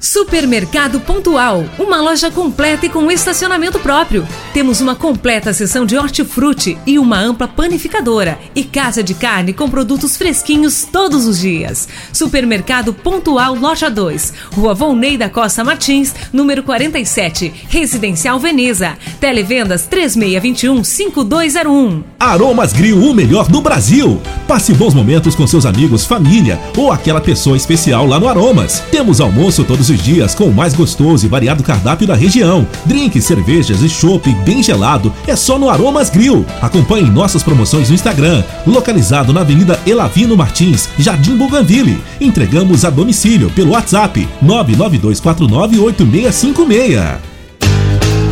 Supermercado 0.04 1.00
Pontual, 1.00 1.64
uma 1.78 2.02
loja 2.02 2.30
completa 2.30 2.84
e 2.84 2.90
com 2.90 3.10
estacionamento 3.10 3.80
próprio. 3.80 4.28
Temos 4.52 4.82
uma 4.82 4.94
completa 4.94 5.54
seção 5.54 5.86
de 5.86 5.96
hortifruti 5.96 6.76
e 6.86 6.98
uma 6.98 7.18
ampla 7.18 7.48
panificadora 7.48 8.38
e 8.54 8.64
casa 8.64 9.02
de 9.02 9.14
carne 9.14 9.54
com 9.54 9.70
produtos 9.70 10.18
fresquinhos 10.18 10.86
todos 10.92 11.26
os 11.26 11.38
dias. 11.38 11.88
Supermercado 12.12 12.92
Pontual 12.92 13.54
Loja 13.54 13.88
2, 13.88 14.34
Rua 14.52 14.74
Volney 14.74 15.16
da 15.16 15.30
Costa 15.30 15.64
Martins, 15.64 16.14
número 16.30 16.62
47, 16.62 17.50
Residencial 17.70 18.38
Veneza. 18.38 18.98
Televendas 19.18 19.88
3621-5201. 19.90 22.02
Aromas 22.20 22.74
Grill, 22.74 22.98
o 22.98 23.14
melhor 23.14 23.48
do 23.48 23.62
Brasil. 23.62 24.20
Passe 24.46 24.74
bons 24.74 24.92
momentos 24.92 25.34
com 25.34 25.46
seus 25.46 25.64
amigos, 25.64 26.04
família 26.04 26.60
ou 26.76 26.92
aquela 26.92 27.22
pessoa 27.22 27.56
especial 27.56 28.06
lá 28.06 28.20
no 28.20 28.28
Aromas. 28.28 28.82
Temos 28.90 29.18
almoço 29.18 29.64
todos 29.64 29.88
os 29.88 29.93
dias 30.02 30.34
com 30.34 30.44
o 30.44 30.54
mais 30.54 30.74
gostoso 30.74 31.24
e 31.24 31.28
variado 31.28 31.62
cardápio 31.62 32.06
da 32.06 32.14
região. 32.14 32.66
Drinks, 32.84 33.24
cervejas 33.24 33.80
e 33.82 33.88
chopp 33.88 34.30
bem 34.44 34.62
gelado 34.62 35.10
é 35.26 35.34
só 35.36 35.58
no 35.58 35.70
Aromas 35.70 36.10
Grill. 36.10 36.44
Acompanhe 36.60 37.10
nossas 37.10 37.42
promoções 37.42 37.88
no 37.88 37.94
Instagram, 37.94 38.44
localizado 38.66 39.32
na 39.32 39.40
Avenida 39.40 39.80
Elavino 39.86 40.36
Martins, 40.36 40.90
Jardim 40.98 41.36
Bougainville. 41.36 42.02
Entregamos 42.20 42.84
a 42.84 42.90
domicílio 42.90 43.48
pelo 43.50 43.70
WhatsApp 43.72 44.28
992498656. 44.44 47.16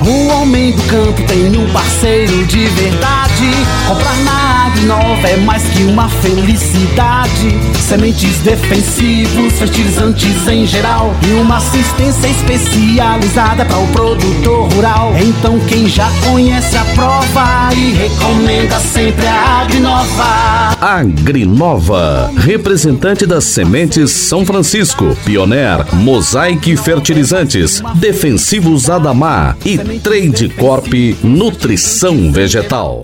O 0.05 0.27
homem 0.29 0.73
do 0.73 0.83
campo 0.83 1.23
tem 1.29 1.57
um 1.57 1.73
parceiro 1.73 2.45
de 2.47 2.67
verdade. 2.67 3.51
Comprar 3.87 4.17
na 4.25 4.52
Agrinova 4.73 5.29
é 5.29 5.37
mais 5.37 5.63
que 5.65 5.85
uma 5.85 6.09
felicidade. 6.09 7.51
Sementes 7.79 8.39
defensivos, 8.39 9.53
fertilizantes 9.59 10.49
em 10.49 10.67
geral. 10.67 11.15
E 11.29 11.35
uma 11.35 11.59
assistência 11.59 12.27
especializada 12.27 13.67
para 13.67 13.79
o 13.79 13.87
produtor 13.89 14.73
rural. 14.73 15.13
Então 15.23 15.61
quem 15.69 15.87
já 15.87 16.11
conhece 16.27 16.77
a 16.77 16.85
prova 16.87 17.69
e 17.75 17.93
recomenda 17.93 18.81
sempre 18.81 19.27
a 19.27 19.61
Agrinova. 19.61 20.77
Agrinova, 20.81 22.33
representante 22.35 23.27
das 23.27 23.45
sementes 23.45 24.11
São 24.11 24.45
Francisco, 24.45 25.15
Pioneer, 25.23 25.95
Mosaic 25.95 26.77
Fertilizantes, 26.79 27.83
Defensivos 27.97 28.89
Adamar 28.89 29.55
e 29.67 29.77
Trade 29.99 30.49
Corp 30.49 30.93
Nutrição 31.23 32.33
Vegetal. 32.33 33.03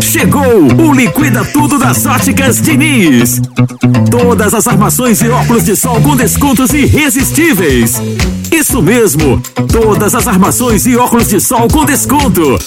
Chegou 0.00 0.42
o 0.42 0.92
Liquida 0.92 1.44
Tudo 1.44 1.78
das 1.78 2.04
Óticas 2.04 2.60
Diniz. 2.60 3.40
Todas 4.10 4.52
as 4.52 4.66
armações 4.66 5.22
e 5.22 5.28
óculos 5.28 5.64
de 5.64 5.76
sol 5.76 6.00
com 6.02 6.16
descontos 6.16 6.72
irresistíveis. 6.72 8.02
Isso 8.50 8.82
mesmo, 8.82 9.40
todas 9.70 10.12
as 10.12 10.26
armações 10.26 10.86
e 10.86 10.96
óculos 10.96 11.28
de 11.28 11.40
sol 11.40 11.68
com 11.68 11.84
desconto. 11.84 12.58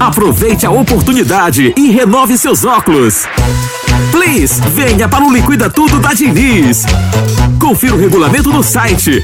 Aproveite 0.00 0.64
a 0.64 0.70
oportunidade 0.70 1.74
e 1.76 1.90
renove 1.90 2.38
seus 2.38 2.64
óculos. 2.64 3.26
Please, 4.10 4.58
venha 4.70 5.06
para 5.06 5.22
o 5.22 5.30
Liquida 5.30 5.68
Tudo 5.68 5.98
da 5.98 6.14
Diniz. 6.14 6.86
Confira 7.60 7.94
o 7.94 7.98
regulamento 7.98 8.50
no 8.50 8.62
site 8.62 9.22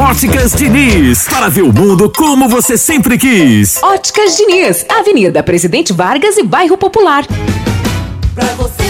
Óticas 0.00 0.54
Diniz, 0.54 1.28
para 1.28 1.48
ver 1.48 1.62
o 1.62 1.72
mundo 1.72 2.10
como 2.10 2.48
você 2.48 2.76
sempre 2.76 3.16
quis. 3.16 3.80
Óticas 3.80 4.36
Diniz, 4.36 4.84
Avenida 4.88 5.40
Presidente 5.40 5.92
Vargas 5.92 6.36
e 6.36 6.42
Bairro 6.42 6.76
Popular. 6.76 7.24
Pra 8.34 8.46
você 8.56 8.81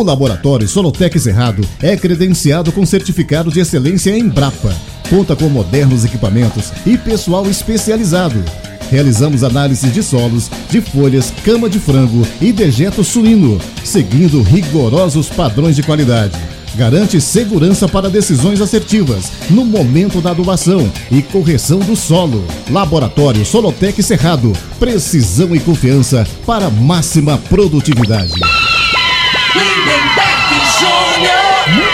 O 0.00 0.02
laboratório 0.02 0.66
Solotec 0.66 1.20
Cerrado 1.20 1.62
é 1.82 1.94
credenciado 1.94 2.72
com 2.72 2.86
certificado 2.86 3.50
de 3.50 3.60
excelência 3.60 4.16
em 4.16 4.26
Brapa. 4.26 4.74
Conta 5.10 5.36
com 5.36 5.46
modernos 5.46 6.06
equipamentos 6.06 6.72
e 6.86 6.96
pessoal 6.96 7.46
especializado. 7.46 8.42
Realizamos 8.90 9.44
análises 9.44 9.92
de 9.92 10.02
solos, 10.02 10.50
de 10.70 10.80
folhas, 10.80 11.30
cama 11.44 11.68
de 11.68 11.78
frango 11.78 12.26
e 12.40 12.50
dejeto 12.50 13.04
suíno, 13.04 13.60
seguindo 13.84 14.40
rigorosos 14.40 15.28
padrões 15.28 15.76
de 15.76 15.82
qualidade. 15.82 16.32
Garante 16.76 17.20
segurança 17.20 17.86
para 17.86 18.08
decisões 18.08 18.62
assertivas 18.62 19.30
no 19.50 19.66
momento 19.66 20.22
da 20.22 20.30
adubação 20.30 20.90
e 21.10 21.20
correção 21.20 21.78
do 21.80 21.94
solo. 21.94 22.42
Laboratório 22.70 23.44
Solotec 23.44 24.02
Cerrado. 24.02 24.54
Precisão 24.78 25.54
e 25.54 25.60
confiança 25.60 26.26
para 26.46 26.70
máxima 26.70 27.36
produtividade. 27.36 28.40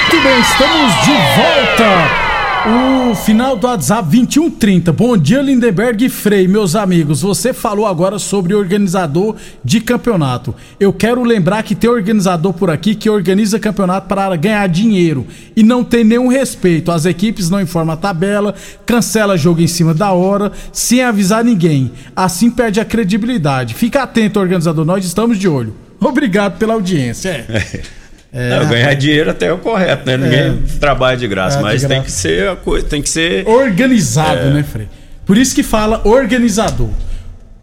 Muito 0.08 0.22
bem, 0.22 0.40
estamos 0.40 0.94
de 1.04 1.10
volta. 1.10 3.10
O 3.10 3.14
final 3.16 3.56
do 3.56 3.66
WhatsApp 3.66 4.08
2130. 4.08 4.92
Bom 4.92 5.16
dia, 5.16 5.42
Lindenberg 5.42 6.04
e 6.04 6.08
Frei, 6.08 6.46
meus 6.46 6.76
amigos. 6.76 7.22
Você 7.22 7.52
falou 7.52 7.86
agora 7.86 8.16
sobre 8.16 8.54
organizador 8.54 9.34
de 9.64 9.80
campeonato. 9.80 10.54
Eu 10.78 10.92
quero 10.92 11.25
lembrar 11.25 11.64
que 11.64 11.75
tem 11.75 11.90
organizador 11.90 12.52
por 12.52 12.70
aqui 12.70 12.94
que 12.94 13.10
organiza 13.10 13.58
campeonato 13.58 14.06
para 14.06 14.36
ganhar 14.36 14.68
dinheiro 14.68 15.26
e 15.56 15.64
não 15.64 15.82
tem 15.82 16.04
nenhum 16.04 16.28
respeito. 16.28 16.92
As 16.92 17.04
equipes 17.04 17.50
não 17.50 17.60
informam 17.60 17.94
a 17.94 17.96
tabela, 17.96 18.54
cancela 18.84 19.36
jogo 19.36 19.60
em 19.60 19.66
cima 19.66 19.92
da 19.92 20.12
hora, 20.12 20.52
sem 20.72 21.02
avisar 21.02 21.42
ninguém. 21.42 21.90
Assim 22.14 22.48
perde 22.48 22.78
a 22.78 22.84
credibilidade. 22.84 23.75
Fica 23.75 24.04
atento, 24.04 24.38
organizador, 24.38 24.84
nós 24.84 25.04
estamos 25.04 25.36
de 25.36 25.48
olho. 25.48 25.75
Obrigado 26.00 26.58
pela 26.58 26.75
audiência. 26.75 27.44
É. 27.48 28.05
Não, 28.37 28.69
ganhar 28.69 28.93
dinheiro 28.95 29.31
até 29.31 29.47
é 29.47 29.52
o 29.52 29.59
correto, 29.59 30.07
né? 30.07 30.16
Ninguém 30.16 30.62
trabalha 30.78 31.16
de 31.16 31.26
graça, 31.26 31.57
É, 31.57 31.59
de 31.59 31.62
mas 31.64 31.81
tem 31.81 31.88
graça. 31.88 32.05
que 32.05 32.12
ser 32.12 32.49
a 32.50 32.57
coisa, 32.57 32.87
tem 32.87 33.00
que 33.00 33.09
ser 33.09 33.49
Organizado, 33.49 34.40
É. 34.40 34.50
né, 34.50 34.62
Frei? 34.62 34.88
Por 35.25 35.38
isso 35.38 35.55
que 35.55 35.62
fala 35.62 36.02
organizador. 36.05 36.90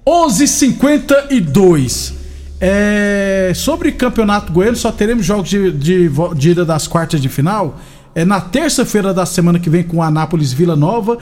11:52. 0.06 2.13
É, 2.60 3.51
sobre 3.56 3.92
campeonato 3.92 4.51
goiano, 4.53 4.77
só 4.77 4.92
teremos 4.92 5.25
jogos 5.25 5.50
de, 5.50 5.72
de, 5.72 6.10
de 6.36 6.50
ida 6.51 6.63
das 6.63 6.88
quartas 6.88 7.22
de 7.22 7.27
final. 7.30 7.80
É 8.15 8.24
na 8.24 8.39
terça-feira 8.39 9.13
da 9.13 9.25
semana 9.25 9.60
que 9.60 9.70
vem 9.70 9.84
com 9.84 10.01
Anápolis 10.01 10.53
Vila 10.53 10.75
Nova. 10.75 11.18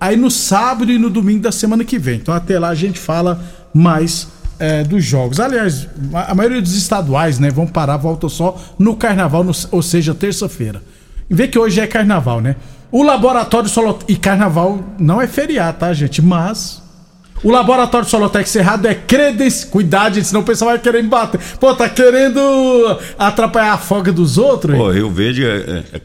Aí 0.00 0.16
no 0.16 0.30
sábado 0.30 0.90
e 0.92 0.98
no 0.98 1.10
domingo 1.10 1.40
da 1.42 1.52
semana 1.52 1.84
que 1.84 1.98
vem. 1.98 2.16
Então 2.16 2.32
até 2.34 2.58
lá 2.58 2.68
a 2.68 2.74
gente 2.74 2.98
fala 2.98 3.40
mais 3.74 4.28
é, 4.58 4.82
dos 4.84 5.04
jogos. 5.04 5.38
Aliás, 5.40 5.86
a 6.12 6.34
maioria 6.34 6.60
dos 6.62 6.74
estaduais, 6.76 7.38
né, 7.38 7.50
vão 7.50 7.66
parar, 7.66 7.96
voltam 7.96 8.28
só 8.28 8.56
no 8.78 8.96
carnaval, 8.96 9.42
no- 9.44 9.52
ou 9.70 9.82
seja, 9.82 10.14
terça-feira. 10.14 10.82
Vê 11.28 11.48
que 11.48 11.58
hoje 11.58 11.80
é 11.80 11.86
carnaval, 11.86 12.40
né? 12.40 12.56
O 12.90 13.02
laboratório 13.02 13.68
solo 13.68 13.98
e 14.08 14.16
carnaval 14.16 14.78
não 14.98 15.20
é 15.20 15.26
feriado, 15.26 15.78
tá, 15.78 15.92
gente? 15.92 16.22
Mas 16.22 16.80
o 17.42 17.50
laboratório 17.50 18.08
Solotec 18.08 18.48
Cerrado 18.48 18.86
é 18.86 18.94
credenciado. 18.94 19.70
Cuidado, 19.72 20.22
senão 20.24 20.40
o 20.40 20.44
pessoal 20.44 20.70
vai 20.70 20.78
querer 20.78 21.02
me 21.02 21.08
bater. 21.08 21.40
Pô, 21.60 21.74
tá 21.74 21.88
querendo 21.88 22.40
atrapalhar 23.18 23.72
a 23.74 23.78
folga 23.78 24.12
dos 24.12 24.38
outros? 24.38 24.76
Pô, 24.76 24.90
Rio 24.90 25.10
Verde 25.10 25.44
é- 25.44 25.48
é- 25.92 25.96
é- 25.96 26.00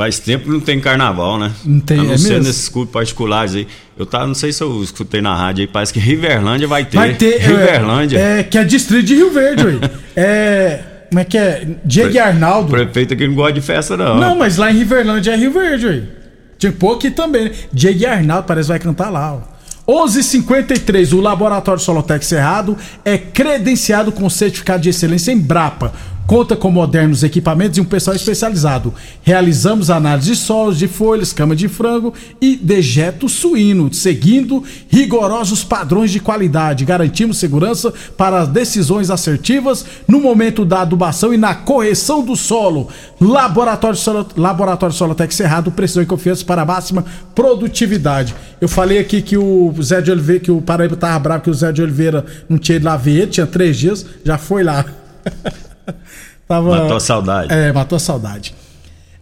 faz 0.00 0.18
tempo 0.18 0.44
que 0.44 0.50
não 0.50 0.60
tem 0.60 0.80
carnaval, 0.80 1.38
né? 1.38 1.52
Não 1.62 1.78
tem, 1.78 2.00
A 2.00 2.04
não 2.04 2.12
é 2.14 2.16
ser 2.16 2.28
mesmo? 2.30 2.44
nesses 2.44 2.70
clubes 2.70 2.90
particulares 2.90 3.54
aí. 3.54 3.68
Eu 3.98 4.06
tá, 4.06 4.26
não 4.26 4.32
sei 4.32 4.50
se 4.50 4.62
eu 4.62 4.82
escutei 4.82 5.20
na 5.20 5.36
rádio 5.36 5.60
aí, 5.60 5.66
parece 5.66 5.92
que 5.92 6.00
Riverlândia 6.00 6.66
vai 6.66 6.86
ter. 6.86 6.96
Vai 6.96 7.12
ter. 7.12 7.34
é, 7.34 7.46
Riverlândia. 7.46 8.18
É, 8.18 8.42
que 8.42 8.56
é 8.56 8.64
distrito 8.64 9.04
de 9.04 9.14
Rio 9.14 9.30
Verde, 9.30 9.66
ué. 9.66 9.90
É. 10.16 10.80
Como 11.10 11.20
é 11.20 11.24
que 11.24 11.36
é? 11.36 11.68
Diego 11.84 12.14
e 12.14 12.18
Arnaldo. 12.18 12.70
Prefeito 12.70 13.12
aqui 13.12 13.28
não 13.28 13.34
gosta 13.34 13.52
de 13.52 13.60
festa, 13.60 13.94
não. 13.94 14.16
Não, 14.16 14.38
mas 14.38 14.56
lá 14.56 14.72
em 14.72 14.78
Riverlândia 14.78 15.32
é 15.32 15.36
Rio 15.36 15.52
Verde, 15.52 15.86
ué. 15.86 16.70
Pôr 16.78 16.94
aqui 16.94 17.10
também, 17.10 17.44
né? 17.44 17.50
Diego 17.70 18.06
Arnaldo 18.06 18.44
parece 18.46 18.68
que 18.68 18.72
vai 18.72 18.78
cantar 18.78 19.10
lá, 19.10 19.34
ó. 19.34 20.06
11:53 20.06 21.12
o 21.12 21.20
Laboratório 21.20 21.82
Solotec 21.82 22.24
Cerrado 22.24 22.76
é 23.04 23.18
credenciado 23.18 24.12
com 24.12 24.30
certificado 24.30 24.82
de 24.82 24.88
excelência 24.88 25.30
em 25.32 25.38
Brapa. 25.38 25.92
Conta 26.30 26.54
com 26.54 26.70
modernos 26.70 27.24
equipamentos 27.24 27.76
e 27.76 27.80
um 27.80 27.84
pessoal 27.84 28.14
especializado. 28.14 28.94
Realizamos 29.20 29.90
análise 29.90 30.30
de 30.30 30.36
solos, 30.36 30.78
de 30.78 30.86
folhas, 30.86 31.32
cama 31.32 31.56
de 31.56 31.66
frango 31.66 32.14
e 32.40 32.54
dejeto 32.54 33.28
suíno, 33.28 33.92
seguindo 33.92 34.62
rigorosos 34.88 35.64
padrões 35.64 36.12
de 36.12 36.20
qualidade. 36.20 36.84
Garantimos 36.84 37.36
segurança 37.36 37.92
para 38.16 38.42
as 38.42 38.46
decisões 38.46 39.10
assertivas 39.10 39.84
no 40.06 40.20
momento 40.20 40.64
da 40.64 40.82
adubação 40.82 41.34
e 41.34 41.36
na 41.36 41.52
correção 41.52 42.24
do 42.24 42.36
solo. 42.36 42.86
Laboratório, 43.20 43.98
Solo, 43.98 44.28
Laboratório 44.36 44.94
Solotec 44.94 45.34
Cerrado, 45.34 45.72
precisão 45.72 46.00
e 46.00 46.06
confiança 46.06 46.44
para 46.44 46.62
a 46.62 46.64
máxima 46.64 47.04
produtividade. 47.34 48.36
Eu 48.60 48.68
falei 48.68 49.00
aqui 49.00 49.20
que 49.20 49.36
o 49.36 49.74
Zé 49.82 50.00
de 50.00 50.12
Oliveira, 50.12 50.44
que 50.44 50.52
o 50.52 50.62
Paraíba 50.62 50.94
tava 50.94 51.18
bravo 51.18 51.42
que 51.42 51.50
o 51.50 51.54
Zé 51.54 51.72
de 51.72 51.82
Oliveira 51.82 52.24
não 52.48 52.56
tinha 52.56 52.76
ido 52.76 52.86
lá 52.86 52.96
ver 52.96 53.26
tinha 53.26 53.48
três 53.48 53.76
dias, 53.76 54.06
já 54.24 54.38
foi 54.38 54.62
lá. 54.62 54.84
Tava... 56.50 56.80
Matou 56.80 56.96
a 56.96 57.00
saudade. 57.00 57.54
É, 57.54 57.72
matou 57.72 57.94
a 57.94 58.00
saudade. 58.00 58.52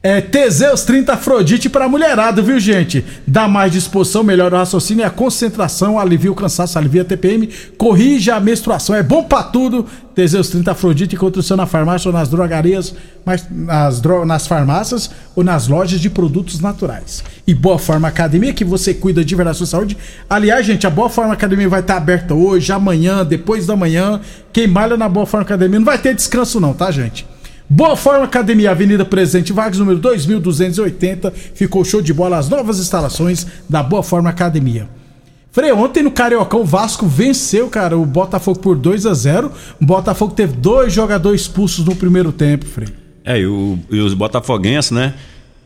É, 0.01 0.21
Teseus 0.21 0.85
30 0.85 1.15
Afrodite 1.15 1.69
pra 1.69 1.89
mulherada, 1.89 2.41
viu, 2.41 2.61
gente? 2.61 3.05
Dá 3.27 3.49
mais 3.49 3.73
disposição, 3.73 4.23
melhora 4.23 4.55
o 4.55 4.59
raciocínio 4.59 5.03
e 5.03 5.05
a 5.05 5.11
concentração, 5.11 5.99
alivia 5.99 6.31
o 6.31 6.37
cansaço, 6.37 6.79
alivia 6.79 7.03
a 7.03 7.05
TPM, 7.05 7.49
corrige 7.77 8.31
a 8.31 8.39
menstruação. 8.39 8.95
É 8.95 9.03
bom 9.03 9.25
pra 9.25 9.43
tudo. 9.43 9.85
Teseus 10.15 10.51
30 10.51 10.71
Afrodite 10.71 11.17
encontra 11.17 11.41
o 11.41 11.43
seu 11.43 11.57
na 11.57 11.67
farmácia 11.67 12.09
ou 12.09 12.13
nas 12.13 12.29
drogarias, 12.29 12.95
mas 13.25 13.45
nas, 13.51 14.01
dro- 14.01 14.25
nas 14.25 14.47
farmácias 14.47 15.11
ou 15.35 15.43
nas 15.43 15.67
lojas 15.67 16.01
de 16.01 16.09
produtos 16.09 16.61
naturais. 16.61 17.25
E 17.45 17.53
Boa 17.53 17.79
Forma 17.79 18.07
Academia, 18.07 18.53
que 18.53 18.65
você 18.65 18.95
cuida 18.95 19.25
de 19.25 19.35
verdade 19.35 19.57
da 19.57 19.59
sua 19.59 19.67
saúde. 19.67 19.97
Aliás, 20.31 20.65
gente, 20.65 20.87
a 20.87 20.91
Boa 20.91 21.09
Forma 21.11 21.33
Academia 21.33 21.69
vai 21.69 21.81
estar 21.81 21.97
aberta 21.97 22.35
hoje, 22.35 22.71
amanhã, 22.73 23.25
depois 23.25 23.67
da 23.67 23.75
manhã. 23.75 24.21
Quem 24.53 24.69
malha 24.69 24.97
na 24.97 25.09
Boa 25.09 25.27
Forma 25.27 25.43
Academia 25.45 25.79
não 25.81 25.87
vai 25.87 25.99
ter 25.99 26.15
descanso, 26.15 26.61
não, 26.61 26.73
tá, 26.73 26.89
gente? 26.93 27.27
Boa 27.71 27.97
Forma 27.97 28.25
Academia, 28.25 28.71
Avenida 28.71 29.05
Presidente 29.05 29.53
Vargas, 29.53 29.79
número 29.79 29.99
2280. 29.99 31.31
Ficou 31.55 31.85
show 31.85 32.01
de 32.01 32.15
bola 32.15 32.39
as 32.39 32.49
novas 32.49 32.79
instalações 32.79 33.47
da 33.69 33.83
Boa 33.83 34.03
Forma 34.03 34.31
Academia. 34.31 34.89
Frei, 35.51 35.73
ontem 35.73 36.03
no 36.03 36.11
Cariocão, 36.11 36.61
o 36.61 36.65
Vasco 36.65 37.07
venceu, 37.07 37.69
cara, 37.69 37.97
o 37.97 38.07
Botafogo 38.07 38.61
por 38.61 38.77
2 38.77 39.07
a 39.07 39.15
0 39.15 39.51
O 39.81 39.85
Botafogo 39.85 40.33
teve 40.35 40.55
dois 40.55 40.93
jogadores 40.93 41.43
expulsos 41.43 41.85
no 41.85 41.95
primeiro 41.97 42.33
tempo, 42.33 42.65
Frei. 42.65 42.89
É, 43.25 43.39
e, 43.41 43.47
o- 43.47 43.79
e 43.91 44.01
os 44.01 44.15
botafoguenses, 44.15 44.91
né? 44.91 45.15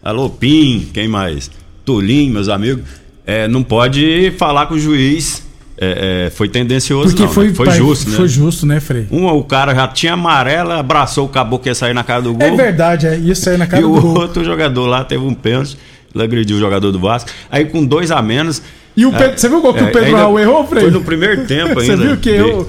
Alô, 0.03 0.29
Pim, 0.29 0.88
quem 0.93 1.07
mais? 1.07 1.51
Tulim, 1.85 2.31
meus 2.31 2.49
amigos. 2.49 2.83
É, 3.25 3.47
não 3.47 3.62
pode 3.62 4.33
falar 4.37 4.67
com 4.67 4.75
o 4.75 4.79
juiz. 4.79 5.45
É, 5.79 6.27
é, 6.27 6.31
foi 6.31 6.49
tendencioso, 6.49 7.09
Porque 7.11 7.23
não, 7.25 7.29
foi, 7.33 7.49
né? 7.49 7.55
foi 7.55 7.67
pai, 7.67 7.77
justo, 7.79 8.11
né? 8.11 8.17
Foi 8.17 8.29
justo, 8.29 8.67
né, 8.67 8.79
Frei? 8.81 9.07
Um, 9.11 9.27
o 9.27 9.43
cara 9.43 9.75
já 9.75 9.89
tinha 9.89 10.13
amarela, 10.13 10.79
abraçou 10.79 11.25
o 11.27 11.29
caboclo 11.29 11.61
que 11.65 11.69
ia 11.69 11.75
sair 11.75 11.95
na 11.95 12.05
cara 12.05 12.23
do 12.23 12.35
gol. 12.35 12.47
É 12.47 12.51
verdade, 12.55 13.07
é 13.07 13.17
isso 13.17 13.49
aí 13.49 13.57
na 13.57 13.67
cara 13.67 13.81
e 13.83 13.85
do 13.85 13.93
o 13.93 14.01
gol. 14.01 14.19
outro 14.21 14.45
jogador 14.45 14.87
lá 14.87 15.03
teve 15.05 15.25
um 15.25 15.35
pênalti, 15.35 15.77
ele 16.15 16.23
agrediu 16.25 16.57
o 16.57 16.61
jogador 16.61 16.93
do 16.93 16.99
Vasco. 17.01 17.31
Aí 17.51 17.65
com 17.65 17.85
dois 17.85 18.11
a 18.11 18.21
menos. 18.23 18.63
E 18.97 19.07
o 19.07 19.13
Pedro- 19.13 19.39
você 19.39 19.49
viu 19.49 19.59
o 19.59 19.63
gol 19.63 19.73
que 19.75 19.83
o 19.83 19.91
Pedro 19.91 20.15
Raul 20.15 20.39
errou, 20.39 20.67
Frei? 20.67 20.83
Foi 20.83 20.91
no 20.93 21.01
primeiro 21.03 21.47
tempo 21.47 21.79
ainda. 21.81 21.97
Você 21.97 22.07
viu 22.07 22.17
que 22.19 22.31
errou? 22.31 22.69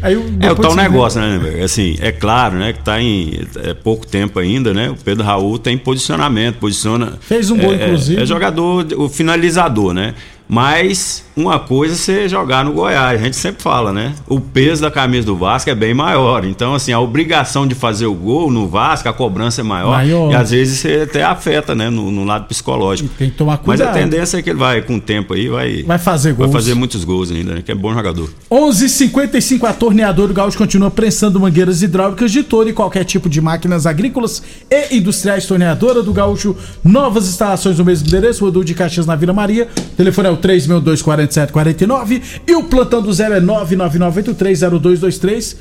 Aí, 0.00 0.16
o- 0.16 0.36
É 0.38 0.52
o 0.52 0.54
tal 0.54 0.76
negócio, 0.76 1.18
né, 1.18 1.38
velho? 1.38 1.64
Assim, 1.64 1.96
é 1.98 2.12
claro, 2.12 2.56
né, 2.56 2.74
que 2.74 2.80
tá 2.84 3.00
em 3.00 3.40
é, 3.64 3.72
pouco 3.72 4.06
tempo 4.06 4.38
ainda, 4.38 4.74
né? 4.74 4.90
O 4.90 4.96
Pedro 4.96 5.24
Raul 5.24 5.58
tem 5.58 5.78
posicionamento, 5.78 6.56
posiciona. 6.56 7.14
Fez 7.20 7.50
um 7.50 7.56
gol, 7.56 7.72
é, 7.72 7.76
é- 7.76 7.84
inclusive. 7.86 8.22
É 8.22 8.26
jogador, 8.26 8.86
o 8.98 9.08
finalizador, 9.08 9.94
né? 9.94 10.12
Mas 10.48 11.24
uma 11.36 11.58
coisa 11.58 11.94
é 11.94 11.96
você 11.96 12.28
jogar 12.28 12.64
no 12.64 12.72
Goiás, 12.74 13.20
a 13.20 13.24
gente 13.24 13.34
sempre 13.36 13.62
fala, 13.62 13.92
né? 13.92 14.12
O 14.28 14.38
peso 14.38 14.82
da 14.82 14.90
camisa 14.90 15.26
do 15.26 15.34
Vasco 15.36 15.70
é 15.70 15.74
bem 15.74 15.94
maior. 15.94 16.44
Então, 16.44 16.74
assim, 16.74 16.92
a 16.92 17.00
obrigação 17.00 17.66
de 17.66 17.74
fazer 17.74 18.06
o 18.06 18.14
gol 18.14 18.50
no 18.50 18.68
Vasco, 18.68 19.08
a 19.08 19.12
cobrança 19.12 19.62
é 19.62 19.64
maior. 19.64 19.90
Maior. 19.92 20.30
E 20.30 20.34
às 20.34 20.50
vezes 20.50 20.78
você 20.80 21.06
até 21.08 21.22
afeta, 21.24 21.74
né? 21.74 21.88
No, 21.88 22.10
no 22.10 22.24
lado 22.24 22.46
psicológico. 22.46 23.08
Tem 23.18 23.30
que 23.30 23.36
tomar 23.36 23.52
Mas 23.56 23.64
cuidado. 23.64 23.88
a 23.88 23.92
tendência 23.92 24.36
é 24.36 24.42
que 24.42 24.50
ele 24.50 24.58
vai, 24.58 24.82
com 24.82 24.96
o 24.96 25.00
tempo 25.00 25.32
aí, 25.34 25.48
vai, 25.48 25.82
Vai 25.82 25.98
fazer 25.98 26.32
vai 26.34 26.46
gols. 26.46 26.52
fazer 26.52 26.74
muitos 26.74 27.04
gols 27.04 27.30
ainda, 27.30 27.54
né? 27.54 27.62
Que 27.62 27.72
é 27.72 27.74
bom 27.74 27.92
jogador. 27.92 28.28
11:55 28.50 29.64
a 29.66 29.72
torneadora 29.72 30.28
do 30.28 30.34
Gaúcho 30.34 30.58
continua 30.58 30.90
prensando 30.90 31.40
mangueiras 31.40 31.82
hidráulicas 31.82 32.30
de 32.30 32.42
todo 32.42 32.68
e 32.68 32.72
qualquer 32.72 33.04
tipo 33.04 33.28
de 33.28 33.40
máquinas 33.40 33.86
agrícolas 33.86 34.42
e 34.70 34.96
industriais. 34.98 35.46
Torneadora 35.46 36.02
do 36.02 36.12
Gaúcho, 36.12 36.54
novas 36.84 37.26
instalações 37.28 37.78
no 37.78 37.84
mesmo 37.84 38.06
endereço, 38.08 38.44
Rodul 38.44 38.62
de 38.62 38.74
Caxias 38.74 39.06
na 39.06 39.16
Vila 39.16 39.32
Maria. 39.32 39.68
Telefone 39.96 40.28
é 40.28 40.33
o 40.34 40.36
3624749 40.36 42.20
e 42.46 42.54
o 42.54 42.64
plantão 42.64 43.00
do 43.00 43.10
zero 43.12 43.32
é 43.34 43.40
999830223. 43.40 45.56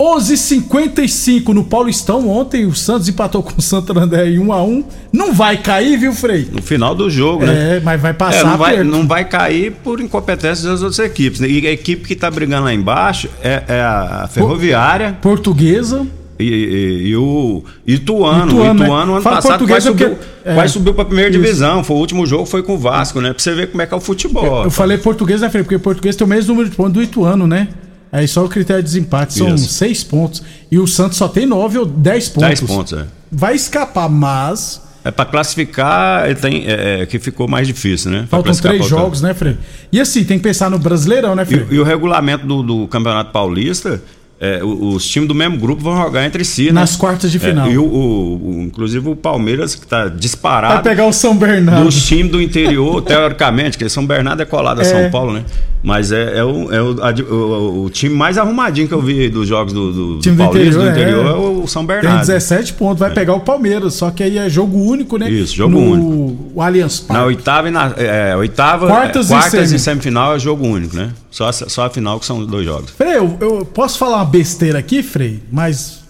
11:55 0.00 1.52
no 1.52 1.62
Paulistão. 1.64 2.26
Ontem 2.26 2.64
o 2.64 2.74
Santos 2.74 3.06
empatou 3.06 3.42
com 3.42 3.52
o 3.58 3.60
Santo 3.60 3.96
André 3.98 4.30
em 4.30 4.38
1 4.38 4.50
a 4.50 4.62
1 4.62 4.82
Não 5.12 5.34
vai 5.34 5.58
cair, 5.58 5.98
viu, 5.98 6.14
Frei? 6.14 6.48
No 6.50 6.62
final 6.62 6.94
do 6.94 7.10
jogo, 7.10 7.44
né? 7.44 7.76
É, 7.76 7.80
mas 7.80 8.00
vai 8.00 8.14
passar 8.14 8.40
É, 8.40 8.44
não, 8.44 8.56
vai, 8.56 8.82
não 8.82 9.06
vai 9.06 9.26
cair 9.26 9.72
por 9.72 10.00
incompetência 10.00 10.70
das 10.70 10.80
outras 10.80 11.00
equipes. 11.00 11.38
né? 11.40 11.48
E 11.48 11.66
a 11.66 11.72
equipe 11.72 12.08
que 12.08 12.16
tá 12.16 12.30
brigando 12.30 12.64
lá 12.64 12.72
embaixo 12.72 13.28
é, 13.42 13.62
é 13.68 13.80
a 13.82 14.26
Ferroviária. 14.32 15.18
Portuguesa. 15.20 16.06
E, 16.40 16.44
e- 16.48 17.08
e 17.08 17.16
o 17.16 17.62
Ituano. 17.86 18.52
Ituano, 18.52 18.80
o 18.80 18.84
Ituano, 18.84 19.06
né? 19.06 19.12
ano 19.14 19.22
Fala 19.22 19.36
passado, 19.36 19.66
quase 19.66 19.86
subiu, 19.86 20.10
porque- 20.10 20.24
é. 20.44 20.54
quase 20.54 20.72
subiu 20.72 20.94
pra 20.94 21.04
primeira 21.04 21.30
Isso. 21.30 21.38
divisão. 21.40 21.84
Foi 21.84 21.96
o 21.96 22.00
último 22.00 22.26
jogo, 22.26 22.46
foi 22.46 22.62
com 22.62 22.74
o 22.74 22.78
Vasco, 22.78 23.20
né? 23.20 23.32
Pra 23.32 23.42
você 23.42 23.54
ver 23.54 23.68
como 23.70 23.82
é 23.82 23.86
que 23.86 23.94
é 23.94 23.96
o 23.96 24.00
futebol. 24.00 24.64
Eu 24.64 24.70
falei 24.70 24.98
português, 24.98 25.40
né, 25.40 25.50
Frei? 25.50 25.62
Porque 25.62 25.78
português 25.78 26.16
tem 26.16 26.26
o 26.26 26.30
mesmo 26.30 26.48
número 26.54 26.70
de 26.70 26.76
pontos 26.76 26.92
do 26.94 27.02
Ituano, 27.02 27.46
né? 27.46 27.68
Aí 28.12 28.26
só 28.26 28.44
o 28.44 28.48
critério 28.48 28.82
de 28.82 28.88
desempate 28.88 29.34
são 29.34 29.54
Isso. 29.54 29.68
seis 29.68 30.02
pontos. 30.02 30.42
E 30.70 30.78
o 30.78 30.86
Santos 30.86 31.16
só 31.16 31.28
tem 31.28 31.46
nove 31.46 31.78
ou 31.78 31.86
dez 31.86 32.28
pontos. 32.28 32.48
10 32.48 32.60
pontos, 32.62 32.92
é. 32.92 33.04
Vai 33.30 33.54
escapar, 33.54 34.08
mas. 34.08 34.82
É 35.04 35.10
pra 35.10 35.24
classificar, 35.24 36.34
tem, 36.36 36.64
é, 36.66 37.02
é, 37.02 37.06
que 37.06 37.18
ficou 37.18 37.48
mais 37.48 37.66
difícil, 37.66 38.10
né? 38.10 38.18
Pra 38.28 38.38
Faltam 38.42 38.52
três 38.54 38.86
jogos, 38.86 39.22
né, 39.22 39.32
Frei? 39.32 39.56
E 39.92 40.00
assim, 40.00 40.24
tem 40.24 40.38
que 40.38 40.42
pensar 40.42 40.68
no 40.70 40.78
Brasileirão, 40.78 41.34
né, 41.34 41.44
Frei? 41.44 41.64
E, 41.70 41.74
e 41.76 41.78
o 41.80 41.84
regulamento 41.84 42.44
do, 42.46 42.62
do 42.62 42.88
Campeonato 42.88 43.30
Paulista, 43.32 44.02
é, 44.42 44.60
os 44.64 45.04
times 45.06 45.28
do 45.28 45.34
mesmo 45.34 45.58
grupo 45.58 45.82
vão 45.82 45.94
jogar 46.02 46.24
entre 46.24 46.42
si, 46.46 46.66
né? 46.66 46.72
Nas 46.72 46.96
quartas 46.96 47.30
de 47.30 47.36
É, 47.36 47.40
final. 47.40 47.70
e 47.70 47.76
o, 47.76 47.84
o- 47.84 48.36
o- 48.58 48.62
inclusive 48.62 49.06
o 49.10 49.14
Palmeiras, 49.14 49.74
que 49.74 49.86
tá 49.86 50.08
disparado. 50.08 50.74
Vai 50.74 50.82
pegar 50.82 51.04
o 51.06 51.12
São 51.12 51.36
Bernardo. 51.36 51.84
Dos 51.84 52.06
times 52.06 52.32
do 52.32 52.40
interior, 52.40 53.02
teoricamente, 53.04 53.76
que 53.76 53.86
São 53.90 54.06
Bernardo 54.06 54.40
é 54.42 54.46
colado 54.46 54.78
a 54.78 54.82
É. 54.82 54.84
São 54.84 55.10
Paulo, 55.10 55.32
né? 55.34 55.44
Mas 55.82 56.10
é, 56.12 56.38
é 56.38 56.44
o, 56.44 56.72
é 56.72 56.82
o, 56.82 56.96
a- 57.04 57.32
o- 57.32 57.84
o 57.84 57.90
time 57.90 58.14
mais 58.14 58.36
arrumadinho 58.38 58.88
que 58.88 58.94
eu 58.94 59.00
vi 59.02 59.28
dos 59.28 59.46
jogos 59.48 59.72
do, 59.74 59.92
do, 59.92 60.14
do 60.16 60.20
time 60.20 60.36
do 60.36 60.42
Paulista, 60.44 60.68
interior, 60.68 60.84
do 60.84 60.90
interior 60.90 61.26
é. 61.26 61.28
é, 61.28 61.62
o 61.62 61.66
São 61.66 61.86
Tem 61.86 61.96
Bernardo. 61.96 62.20
17 62.26 62.72
pontos, 62.74 62.98
vai 63.00 63.10
pegar 63.12 63.34
o 63.34 63.40
Palmeiras, 63.40 63.92
só 63.94 64.10
que 64.10 64.22
aí 64.22 64.38
é 64.38 64.48
jogo 64.48 64.78
único, 64.78 65.16
né? 65.18 65.30
Isso, 65.30 65.54
jogo 65.54 65.78
no 65.78 65.92
único. 65.92 66.50
O 66.54 66.62
Allianz 66.62 67.00
Parque. 67.00 67.12
Na 67.20 67.26
oitava 67.26 67.68
e 67.68 67.70
na 67.70 67.92
é, 67.96 68.34
oitava, 68.36 68.86
Quartas 68.86 69.30
é, 69.30 69.34
e 69.34 69.38
quartas 69.38 69.72
e 69.72 69.78
semifinal 69.78 70.34
é 70.34 70.38
jogo 70.38 70.66
único, 70.66 70.96
né? 70.96 71.10
Só, 71.30 71.50
só 71.52 71.86
a 71.86 71.90
final 71.90 72.18
que 72.18 72.26
são 72.26 72.44
dois 72.44 72.64
jogos. 72.64 72.90
Frei, 72.90 73.16
eu, 73.16 73.36
eu 73.40 73.64
posso 73.64 73.96
falar 73.98 74.16
uma 74.16 74.24
besteira 74.24 74.78
aqui, 74.78 75.02
Frei, 75.02 75.40
mas 75.50 76.00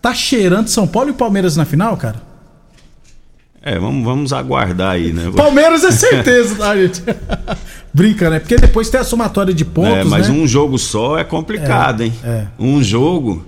tá 0.00 0.14
cheirando 0.14 0.68
São 0.68 0.86
Paulo 0.86 1.10
e 1.10 1.12
Palmeiras 1.12 1.56
na 1.56 1.64
final, 1.66 1.96
cara? 1.96 2.22
É, 3.62 3.78
vamos, 3.78 4.02
vamos 4.02 4.32
aguardar 4.32 4.92
aí, 4.92 5.12
né? 5.12 5.30
Palmeiras 5.36 5.84
é 5.84 5.90
certeza, 5.92 6.56
tá, 6.56 6.74
gente? 6.74 7.02
Brinca, 7.92 8.30
né? 8.30 8.38
Porque 8.38 8.56
depois 8.56 8.88
tem 8.88 8.98
a 9.00 9.04
somatória 9.04 9.52
de 9.52 9.66
pontos, 9.66 9.98
É, 9.98 10.04
mas 10.04 10.28
né? 10.30 10.34
um 10.34 10.46
jogo 10.46 10.78
só 10.78 11.18
é 11.18 11.24
complicado, 11.24 12.02
É, 12.02 12.06
hein? 12.06 12.12
é. 12.24 12.46
Um 12.58 12.82
jogo. 12.82 13.44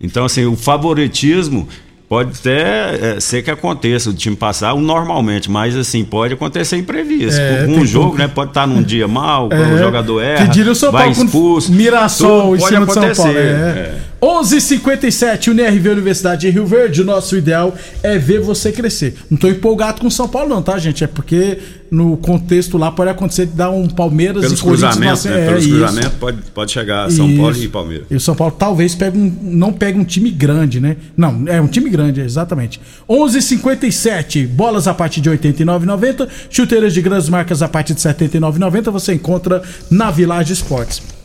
Então, 0.00 0.24
assim, 0.24 0.44
o 0.44 0.56
favoritismo 0.56 1.68
pode 2.08 2.32
até 2.40 3.16
é, 3.16 3.20
ser 3.20 3.42
que 3.42 3.50
aconteça 3.50 4.10
o 4.10 4.14
time 4.14 4.34
passar 4.34 4.74
normalmente, 4.74 5.50
mas 5.50 5.76
assim, 5.76 6.04
pode 6.04 6.34
acontecer 6.34 6.76
imprevisto. 6.76 7.40
É, 7.40 7.66
um 7.68 7.84
jogo, 7.84 8.16
né? 8.16 8.26
Pode 8.26 8.50
estar 8.50 8.66
num 8.66 8.82
dia 8.82 9.06
mal, 9.06 9.48
É, 9.52 9.74
o 9.74 9.78
jogador 9.78 10.20
erra, 10.20 10.46
que 10.46 10.52
diria 10.52 10.72
o 10.72 10.74
São 10.74 10.90
vai 10.90 11.12
Paulo 11.12 11.24
expulso. 11.26 11.72
Mirassol 11.72 12.56
em 12.56 12.58
pode 12.58 12.74
cima 12.74 12.86
de 12.86 12.92
São 12.92 13.02
acontecer. 13.02 13.22
Paulo. 13.22 13.38
É. 13.38 13.94
é. 14.20 14.26
11:57 14.26 15.50
UNRV 15.50 15.88
Universidade 15.90 16.42
de 16.42 16.50
Rio 16.50 16.66
Verde. 16.66 17.02
O 17.02 17.04
nosso 17.04 17.36
ideal 17.36 17.74
é 18.02 18.18
ver 18.18 18.40
você 18.40 18.72
crescer. 18.72 19.14
Não 19.30 19.38
tô 19.38 19.48
empolgado 19.48 20.00
com 20.00 20.10
São 20.10 20.28
Paulo, 20.28 20.48
não, 20.48 20.62
tá, 20.62 20.78
gente? 20.78 21.04
É 21.04 21.06
porque 21.06 21.58
no 21.90 22.16
contexto 22.18 22.76
lá 22.76 22.90
pode 22.90 23.10
acontecer 23.10 23.46
de 23.46 23.52
dar 23.52 23.70
um 23.70 23.88
Palmeiras 23.88 24.42
Pelos 24.42 24.58
e 24.58 24.62
Corinthians. 24.62 25.24
né? 25.24 25.44
é, 25.44 25.46
Pelos 25.48 25.66
cruzamentos 25.66 26.12
pode, 26.20 26.38
pode 26.54 26.72
chegar 26.72 27.10
São 27.10 27.34
Paulo 27.36 27.52
Isso. 27.52 27.64
e 27.64 27.68
Palmeiras. 27.68 28.06
E 28.10 28.16
o 28.16 28.20
São 28.20 28.34
Paulo 28.34 28.54
talvez 28.58 28.94
pegue 28.94 29.16
um, 29.18 29.34
não 29.42 29.72
pegue 29.72 29.98
um 29.98 30.04
time 30.04 30.30
grande, 30.30 30.80
né? 30.80 30.96
Não, 31.16 31.44
é 31.46 31.60
um 31.60 31.66
time 31.66 31.88
grande, 31.88 32.20
exatamente. 32.20 32.80
11:57 33.08 34.46
bolas 34.46 34.86
a 34.86 34.94
partir 34.94 35.20
de 35.20 35.30
89,90, 35.30 36.28
chuteiras 36.50 36.92
de 36.92 37.00
grandes 37.02 37.28
marcas 37.28 37.62
a 37.62 37.68
partir 37.68 37.94
de 37.94 38.00
79,90 38.00 38.90
você 38.90 39.14
encontra 39.14 39.62
na 39.90 40.10
Village 40.10 40.52
Esportes. 40.52 41.17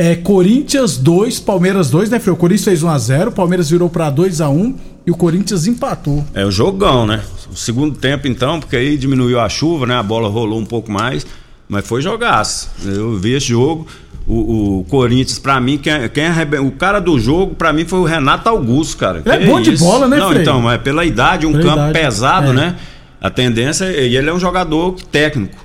É 0.00 0.14
Corinthians 0.14 0.96
2, 0.96 1.40
Palmeiras 1.40 1.90
2, 1.90 2.08
né, 2.08 2.20
Frei? 2.20 2.32
O 2.32 2.36
Corinthians 2.36 2.64
fez 2.64 2.82
1 2.84 2.88
a 2.88 2.98
0, 2.98 3.30
o 3.30 3.32
Palmeiras 3.32 3.68
virou 3.68 3.90
pra 3.90 4.08
2 4.10 4.40
a 4.40 4.48
1 4.48 4.76
e 5.04 5.10
o 5.10 5.16
Corinthians 5.16 5.66
empatou. 5.66 6.24
É 6.32 6.44
o 6.46 6.52
jogão, 6.52 7.04
né? 7.04 7.20
O 7.50 7.56
segundo 7.56 7.96
tempo, 7.98 8.28
então, 8.28 8.60
porque 8.60 8.76
aí 8.76 8.96
diminuiu 8.96 9.40
a 9.40 9.48
chuva, 9.48 9.86
né? 9.86 9.96
A 9.96 10.02
bola 10.02 10.28
rolou 10.28 10.60
um 10.60 10.64
pouco 10.64 10.88
mais, 10.92 11.26
mas 11.68 11.84
foi 11.84 12.00
jogaço. 12.00 12.70
Eu 12.86 13.16
vi 13.18 13.32
esse 13.32 13.46
jogo. 13.48 13.88
O, 14.24 14.80
o 14.80 14.84
Corinthians, 14.84 15.38
pra 15.40 15.58
mim, 15.60 15.78
quem, 15.78 16.08
quem 16.10 16.26
arrebe- 16.26 16.58
o 16.58 16.70
cara 16.70 17.00
do 17.00 17.18
jogo, 17.18 17.56
pra 17.56 17.72
mim, 17.72 17.84
foi 17.84 17.98
o 17.98 18.04
Renato 18.04 18.48
Augusto, 18.48 18.98
cara. 18.98 19.22
Ele 19.26 19.44
é 19.44 19.46
bom 19.46 19.60
de 19.60 19.76
bola, 19.78 20.06
né, 20.06 20.16
Não, 20.18 20.28
Frei? 20.28 20.42
então, 20.42 20.60
mas 20.60 20.80
pela 20.80 21.04
idade, 21.04 21.44
um 21.46 21.50
Pela 21.52 21.64
campo 21.64 21.76
idade, 21.78 21.98
pesado, 21.98 22.50
é. 22.50 22.52
né? 22.52 22.76
A 23.20 23.30
tendência, 23.30 23.86
e 23.86 24.14
ele 24.16 24.28
é 24.30 24.32
um 24.32 24.38
jogador 24.38 24.92
técnico. 25.10 25.56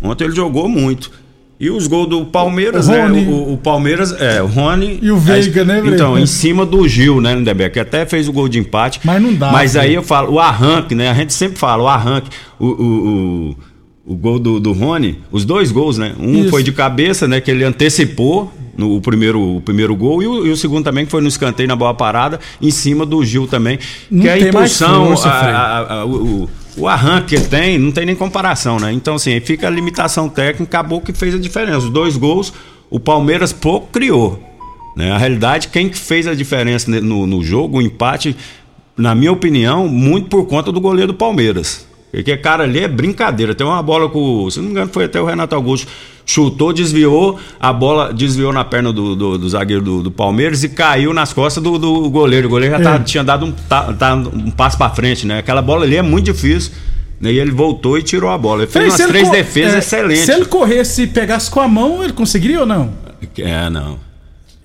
Ontem 0.00 0.24
ele 0.24 0.36
jogou 0.36 0.68
muito. 0.68 1.10
E 1.58 1.70
os 1.70 1.86
gols 1.86 2.08
do 2.08 2.24
Palmeiras, 2.24 2.88
O 2.88 2.90
né? 2.92 3.08
O, 3.28 3.52
o 3.54 3.56
Palmeiras, 3.56 4.12
é, 4.20 4.42
o 4.42 4.46
Rony. 4.46 4.98
E 5.00 5.10
o 5.10 5.16
Veiga, 5.16 5.64
né, 5.64 5.80
Veiga? 5.80 5.94
Então, 5.94 6.18
em 6.18 6.26
cima 6.26 6.66
do 6.66 6.86
Gil, 6.88 7.20
né, 7.20 7.32
Lindeberg, 7.34 7.72
que 7.72 7.78
até 7.80 8.04
fez 8.04 8.28
o 8.28 8.32
gol 8.32 8.48
de 8.48 8.58
empate. 8.58 9.00
Mas 9.04 9.22
não 9.22 9.32
dá, 9.32 9.52
Mas 9.52 9.76
aí 9.76 9.86
Frei. 9.86 9.96
eu 9.96 10.02
falo, 10.02 10.32
o 10.32 10.40
arranque, 10.40 10.94
né? 10.94 11.08
A 11.10 11.14
gente 11.14 11.32
sempre 11.32 11.56
fala, 11.58 11.82
o 11.84 11.88
arranque, 11.88 12.28
o, 12.58 12.66
o, 12.66 13.56
o, 14.04 14.14
gol 14.16 14.38
do, 14.40 14.58
do 14.58 14.72
Rony, 14.72 15.20
os 15.30 15.44
dois 15.44 15.70
gols, 15.70 15.96
né? 15.96 16.12
Um 16.18 16.40
Isso. 16.40 16.50
foi 16.50 16.62
de 16.64 16.72
cabeça, 16.72 17.28
né? 17.28 17.40
Que 17.40 17.50
ele 17.52 17.62
antecipou 17.64 18.52
no 18.76 18.96
o 18.96 19.00
primeiro, 19.00 19.40
o 19.56 19.60
primeiro 19.60 19.94
gol, 19.94 20.20
e 20.20 20.26
o, 20.26 20.46
e 20.46 20.50
o 20.50 20.56
segundo 20.56 20.82
também, 20.84 21.04
que 21.04 21.10
foi 21.12 21.20
no 21.22 21.28
escanteio 21.28 21.68
na 21.68 21.76
bola 21.76 21.94
parada, 21.94 22.40
em 22.60 22.72
cima 22.72 23.06
do 23.06 23.24
Gil 23.24 23.46
também. 23.46 23.78
Não 24.10 24.22
que 24.22 24.28
é 24.28 24.32
a 24.32 24.38
impulsão, 24.40 25.14
a- 25.24 25.28
a- 25.28 25.92
a- 26.00 26.04
o, 26.04 26.50
o- 26.76 26.88
arranque 26.88 27.28
que 27.28 27.34
ele 27.36 27.46
tem, 27.46 27.78
não 27.78 27.92
tem 27.92 28.04
nem 28.06 28.14
comparação, 28.14 28.78
né? 28.78 28.92
Então, 28.92 29.14
assim, 29.16 29.38
fica 29.40 29.66
a 29.66 29.70
limitação 29.70 30.28
técnica, 30.28 30.64
acabou 30.78 31.00
que 31.00 31.12
fez 31.12 31.34
a 31.34 31.38
diferença. 31.38 31.78
Os 31.78 31.90
dois 31.90 32.16
gols, 32.16 32.52
o 32.90 32.98
Palmeiras 33.00 33.52
pouco 33.52 33.88
criou. 33.92 34.42
Né? 34.96 35.10
A 35.10 35.18
realidade, 35.18 35.68
quem 35.68 35.88
que 35.88 35.98
fez 35.98 36.26
a 36.26 36.34
diferença 36.34 36.90
no, 37.00 37.26
no 37.26 37.42
jogo, 37.42 37.78
o 37.78 37.82
empate, 37.82 38.36
na 38.96 39.14
minha 39.14 39.32
opinião, 39.32 39.88
muito 39.88 40.28
por 40.28 40.46
conta 40.46 40.70
do 40.70 40.80
goleiro 40.80 41.12
do 41.12 41.18
Palmeiras. 41.18 41.86
Porque, 42.16 42.36
cara, 42.36 42.64
ali 42.64 42.80
é 42.80 42.88
brincadeira. 42.88 43.54
Tem 43.54 43.66
uma 43.66 43.82
bola 43.82 44.08
com. 44.08 44.48
Se 44.50 44.58
não 44.58 44.66
me 44.66 44.70
engano, 44.72 44.90
foi 44.92 45.04
até 45.04 45.20
o 45.20 45.24
Renato 45.24 45.54
Augusto. 45.54 45.86
Chutou, 46.26 46.72
desviou, 46.72 47.38
a 47.60 47.72
bola 47.72 48.12
desviou 48.12 48.50
na 48.52 48.64
perna 48.64 48.92
do, 48.92 49.14
do- 49.14 49.36
do 49.38 49.48
zagueiro 49.48 49.82
do, 49.82 50.02
do 50.04 50.10
Palmeiras 50.10 50.64
e 50.64 50.70
caiu 50.70 51.12
nas 51.12 51.32
costas 51.34 51.62
do, 51.62 51.78
do 51.78 52.08
goleiro. 52.08 52.46
O 52.46 52.50
goleiro 52.50 52.76
já 52.76 52.82
tá- 52.82 52.94
É. 52.96 52.98
tinha 53.00 53.22
dado 53.22 53.44
um, 53.46 53.52
ta- 53.52 53.92
tá- 53.92 54.14
um 54.14 54.50
passo 54.50 54.78
pra 54.78 54.88
frente, 54.90 55.26
né? 55.26 55.38
Aquela 55.38 55.60
bola 55.60 55.84
ali 55.84 55.96
é 55.96 56.02
muito 56.02 56.24
difícil. 56.32 56.72
Né? 57.20 57.32
E 57.32 57.38
ele 57.38 57.50
voltou 57.50 57.98
e 57.98 58.02
tirou 58.02 58.30
a 58.30 58.38
bola. 58.38 58.62
Ele 58.62 58.70
fez 58.70 58.86
umas 58.86 59.06
três 59.06 59.30
defesas 59.30 59.74
é, 59.74 59.78
excelentes. 59.78 60.24
Se 60.24 60.32
ele 60.32 60.46
corresse 60.46 61.02
e 61.02 61.06
pegasse 61.06 61.50
com 61.50 61.60
a 61.60 61.68
mão, 61.68 62.02
ele 62.02 62.12
conseguiria 62.12 62.60
ou 62.60 62.66
não? 62.66 62.90
É, 63.38 63.68
não. 63.70 63.98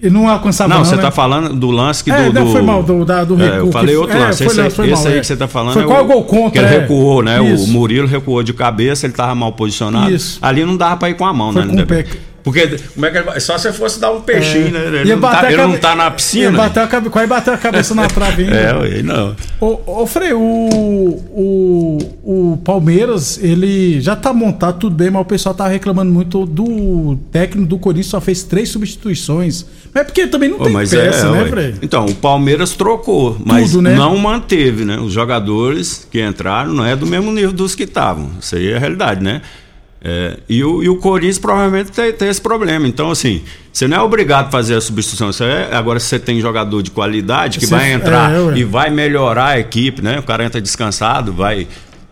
Ele 0.01 0.13
não 0.13 0.29
alcançava 0.29 0.69
Não, 0.69 0.77
não, 0.77 0.85
você 0.85 0.95
né? 0.95 1.01
tá 1.01 1.11
falando 1.11 1.53
do 1.53 1.69
lance 1.71 2.01
que 2.03 2.09
do. 2.09 2.15
É, 2.17 2.31
não, 2.31 2.45
do- 2.45 2.51
foi 2.53 2.61
mal, 2.61 2.81
do- 2.81 3.03
da- 3.03 3.23
do 3.25 3.35
É, 3.41 3.43
recuo 3.45 3.67
eu 3.67 3.71
falei 3.71 3.95
outro 3.97 4.15
é, 4.15 4.19
lance. 4.19 4.37
foi 4.45 4.47
esse, 4.65 4.69
foi 4.75 4.89
esse 4.91 5.03
mal, 5.03 5.11
aí 5.11 5.17
é. 5.17 5.19
que 5.21 5.27
você 5.27 5.35
tá 5.35 5.47
falando 5.47 5.73
Foi 5.73 5.83
é 5.83 5.85
qual 5.85 6.05
gol 6.05 6.23
contra, 6.23 6.51
Que 6.51 6.57
ele 6.59 6.75
é. 6.75 6.79
recuou, 6.79 7.21
né? 7.21 7.43
Isso. 7.43 7.65
O 7.65 7.67
Murilo 7.67 8.07
recuou 8.07 8.41
de 8.41 8.53
cabeça, 8.53 9.05
ele 9.05 9.13
tava 9.13 9.35
mal 9.35 9.51
posicionado. 9.51 10.09
Isso. 10.09 10.39
Ali 10.41 10.63
não 10.63 10.77
dava 10.77 10.95
pra 10.95 11.09
ir 11.09 11.15
com 11.15 11.25
a 11.25 11.33
mão, 11.33 11.51
Foi 11.51 11.65
né? 11.65 11.75
com 11.75 11.81
o 11.81 11.85
pé. 11.85 12.05
Porque 12.41 12.65
como 12.95 13.05
é 13.05 13.11
que 13.11 13.17
ele 13.17 13.39
só 13.41 13.57
se 13.57 13.71
fosse 13.73 13.99
dar 13.99 14.11
um 14.11 14.21
peixinho, 14.21 14.71
né? 14.71 14.79
Ele, 15.01 15.13
não 15.13 15.19
tá, 15.21 15.41
a 15.41 15.47
ele 15.51 15.57
não 15.61 15.67
cabe- 15.71 15.77
tá 15.81 15.95
na 15.95 16.09
piscina. 16.09 16.57
bater 16.57 16.79
a 16.83 16.87
cabe... 16.87 17.09
Quase 17.09 17.27
bateu 17.27 17.53
a 17.53 17.57
cabeça 17.57 17.93
na 17.93 18.07
trave 18.07 18.43
ainda. 18.45 18.55
É, 18.55 18.73
ué, 18.77 19.01
não. 19.03 19.35
Ô, 19.59 20.01
ô 20.01 20.07
Frei, 20.07 20.31
o, 20.31 20.39
o, 20.39 21.97
o 22.23 22.48
Palmeiras, 22.69 23.39
ele 23.41 23.99
já 23.99 24.15
tá 24.15 24.31
montado 24.31 24.77
tudo 24.77 24.95
bem, 24.95 25.09
mas 25.09 25.23
o 25.23 25.25
pessoal 25.25 25.55
tá 25.55 25.67
reclamando 25.67 26.11
muito 26.11 26.45
do 26.45 27.17
técnico 27.31 27.67
do 27.67 27.79
Corinthians, 27.79 28.05
só 28.11 28.21
fez 28.21 28.43
três 28.43 28.69
substituições. 28.69 29.65
Mas 29.91 30.01
é 30.01 30.03
porque 30.05 30.27
também 30.27 30.49
não 30.49 30.59
Ô, 30.59 30.65
tem 30.65 30.73
mas 30.73 30.91
peça, 30.91 31.25
é, 31.25 31.31
né, 31.31 31.41
ué. 31.41 31.49
Frei? 31.49 31.75
Então, 31.81 32.05
o 32.05 32.13
Palmeiras 32.13 32.73
trocou, 32.73 33.35
mas 33.43 33.71
Tudo, 33.71 33.81
né? 33.81 33.95
não 33.95 34.15
manteve, 34.19 34.85
né? 34.85 34.99
Os 34.99 35.11
jogadores 35.11 36.07
que 36.11 36.21
entraram 36.23 36.71
não 36.71 36.85
é 36.85 36.95
do 36.95 37.07
mesmo 37.07 37.31
nível 37.31 37.51
dos 37.51 37.73
que 37.73 37.85
estavam. 37.85 38.29
Isso 38.39 38.55
aí 38.55 38.71
é 38.71 38.75
a 38.75 38.79
realidade, 38.79 39.23
né? 39.23 39.41
É, 40.01 40.37
e, 40.47 40.63
o, 40.63 40.83
e 40.83 40.87
o 40.89 40.97
Corinthians 40.97 41.39
provavelmente 41.39 41.91
tem, 41.91 42.13
tem 42.13 42.29
esse 42.29 42.39
problema. 42.39 42.87
Então, 42.87 43.09
assim, 43.09 43.41
você 43.73 43.87
não 43.87 43.97
é 43.97 44.01
obrigado 44.01 44.47
a 44.47 44.51
fazer 44.51 44.75
a 44.75 44.81
substituição. 44.81 45.33
Você 45.33 45.43
é, 45.43 45.69
agora, 45.73 45.99
se 45.99 46.05
você 46.05 46.19
tem 46.19 46.39
jogador 46.39 46.83
de 46.83 46.91
qualidade 46.91 47.57
que 47.57 47.65
Você- 47.65 47.75
vai 47.75 47.91
entrar 47.91 48.31
é, 48.31 48.57
e 48.59 48.63
vai 48.63 48.91
melhorar 48.91 49.47
a 49.47 49.59
equipe, 49.59 50.03
né? 50.03 50.19
O 50.19 50.23
cara 50.23 50.45
entra 50.45 50.61
descansado, 50.61 51.33
vai. 51.33 51.67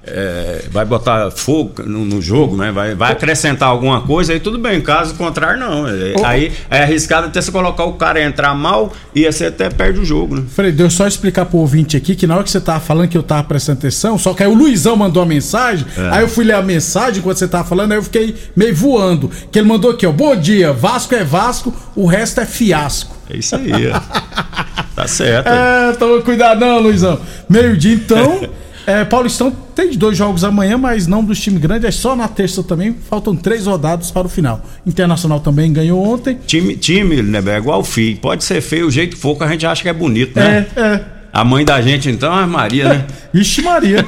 É, 0.07 0.63
vai 0.71 0.85
botar 0.85 1.29
fogo 1.31 1.83
no, 1.85 2.05
no 2.05 2.21
jogo, 2.21 2.55
né? 2.57 2.71
Vai, 2.71 2.95
vai 2.95 3.11
acrescentar 3.11 3.69
alguma 3.69 4.01
coisa, 4.01 4.33
aí 4.33 4.39
tudo 4.39 4.57
bem. 4.57 4.79
Caso 4.81 5.13
contrário, 5.15 5.59
não. 5.59 5.87
É. 5.87 6.13
Aí 6.23 6.51
é 6.69 6.83
arriscado 6.83 7.27
até 7.27 7.41
você 7.41 7.51
colocar 7.51 7.83
o 7.83 7.93
cara 7.93 8.21
entrar 8.23 8.53
mal 8.55 8.91
e 9.13 9.25
aí 9.25 9.31
você 9.31 9.45
até 9.47 9.69
perde 9.69 9.99
o 9.99 10.05
jogo, 10.05 10.35
né? 10.35 10.43
Frei, 10.49 10.71
deixa 10.71 10.83
eu 10.85 10.89
só 10.97 11.07
explicar 11.07 11.45
pro 11.45 11.57
ouvinte 11.57 11.95
aqui 11.97 12.15
que 12.15 12.25
na 12.25 12.35
hora 12.35 12.43
que 12.43 12.51
você 12.51 12.61
tava 12.61 12.79
falando 12.79 13.09
que 13.09 13.17
eu 13.17 13.23
tava 13.23 13.43
prestando 13.43 13.79
atenção, 13.79 14.17
só 14.17 14.33
que 14.33 14.43
aí 14.43 14.49
o 14.49 14.53
Luizão 14.53 14.95
mandou 14.95 15.21
uma 15.21 15.29
mensagem, 15.29 15.85
É. 15.97 16.09
aí 16.11 16.21
eu 16.21 16.27
fui 16.29 16.45
ler 16.45 16.53
a 16.53 16.61
mensagem 16.61 17.19
enquanto 17.19 17.37
você 17.37 17.47
tava 17.47 17.63
falando, 17.67 17.91
aí 17.91 17.97
eu 17.97 18.03
fiquei 18.03 18.35
meio 18.55 18.75
voando. 18.75 19.29
Que 19.51 19.59
ele 19.59 19.67
mandou 19.67 19.91
aqui, 19.91 20.05
ó. 20.07 20.11
Bom 20.11 20.35
dia, 20.35 20.71
Vasco 20.73 21.13
é 21.15 21.23
Vasco, 21.23 21.73
o 21.95 22.05
resto 22.05 22.39
é 22.41 22.45
fiasco. 22.45 23.15
É 23.29 23.37
isso 23.37 23.55
aí, 23.55 23.91
ó. 23.91 23.99
Tá 24.97 25.07
certo. 25.07 25.47
É, 25.47 25.93
toma 25.93 26.19
cuidado 26.23 26.59
não, 26.59 26.79
Luizão. 26.79 27.19
Meio-dia, 27.47 27.93
então. 27.93 28.41
É, 28.87 29.03
Paulistão 29.03 29.51
tem 29.75 29.91
dois 29.97 30.17
jogos 30.17 30.45
amanhã, 30.45 30.77
mas 30.77 31.07
não 31.07 31.21
dos 31.21 31.41
times 31.41 31.59
grandes, 31.59 31.83
é 31.83 31.91
só 31.91 32.15
na 32.15 32.25
terça 32.25 32.63
também. 32.63 32.95
Faltam 33.09 33.35
três 33.35 33.65
rodadas 33.65 34.09
para 34.11 34.25
o 34.25 34.29
final. 34.29 34.63
Internacional 34.85 35.41
também 35.41 35.73
ganhou 35.73 36.01
ontem. 36.01 36.39
Time, 36.47 36.77
time, 36.77 37.21
né, 37.21 37.43
é 37.45 37.57
igual 37.57 37.83
filho. 37.83 38.17
Pode 38.19 38.45
ser 38.45 38.61
feio 38.61 38.87
o 38.87 38.91
jeito 38.91 39.17
que 39.17 39.21
for, 39.21 39.37
que 39.37 39.43
a 39.43 39.47
gente 39.49 39.65
acha 39.65 39.83
que 39.83 39.89
é 39.89 39.93
bonito, 39.93 40.39
né? 40.39 40.65
É, 40.73 40.81
é. 40.81 41.16
A 41.37 41.43
mãe 41.43 41.63
da 41.63 41.79
gente, 41.79 42.09
então, 42.09 42.35
é 42.35 42.47
Maria, 42.47 42.89
né? 42.89 43.05
Ixi, 43.31 43.61
Maria. 43.61 44.03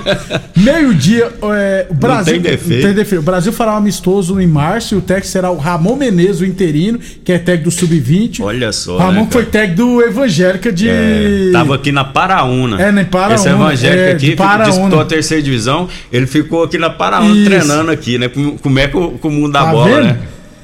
Meio-dia, 0.57 1.31
é, 1.53 1.85
o 1.87 1.93
Brasil. 1.93 2.33
tem 2.33 2.41
defeito. 2.41 2.81
não 2.81 2.87
tem 2.87 2.95
defeito. 2.95 3.21
O 3.21 3.23
Brasil 3.23 3.53
fará 3.53 3.73
um 3.73 3.77
amistoso 3.77 4.41
em 4.41 4.47
março 4.47 4.95
e 4.95 4.97
o 4.97 5.01
técnico 5.01 5.27
será 5.27 5.51
o 5.51 5.57
Ramon 5.57 5.95
Menezes, 5.95 6.41
o 6.41 6.45
interino, 6.45 6.97
que 7.23 7.31
é 7.31 7.37
técnico 7.37 7.69
do 7.69 7.71
Sub-20. 7.71 8.41
Olha 8.41 8.71
só. 8.71 8.97
Ramon 8.97 9.25
né, 9.25 9.27
foi 9.29 9.45
técnico 9.45 9.75
do 9.75 10.01
Evangélica 10.01 10.71
de. 10.71 10.89
É, 10.89 11.51
tava 11.53 11.75
aqui 11.75 11.91
na 11.91 12.03
Paraúna. 12.03 12.81
É, 12.81 12.91
nem 12.91 13.05
Paraúna, 13.05 13.35
Esse 13.35 13.49
evangélico 13.49 14.01
é, 14.01 14.11
aqui 14.13 14.35
Paraúna. 14.35 14.71
disputou 14.71 14.99
a 14.99 15.05
terceira 15.05 15.43
divisão. 15.43 15.87
Ele 16.11 16.25
ficou 16.25 16.63
aqui 16.63 16.79
na 16.79 16.89
Paraúna 16.89 17.35
Isso. 17.35 17.45
treinando 17.45 17.91
aqui, 17.91 18.17
né? 18.17 18.27
Como, 18.59 18.79
é 18.79 18.87
que 18.87 18.97
o, 18.97 19.19
que 19.19 19.27
o 19.27 19.29
mundo 19.29 19.51
da 19.51 19.65
Tá 19.65 19.71
bola, 19.71 19.85
vendo? 19.85 20.03
né? 20.05 20.19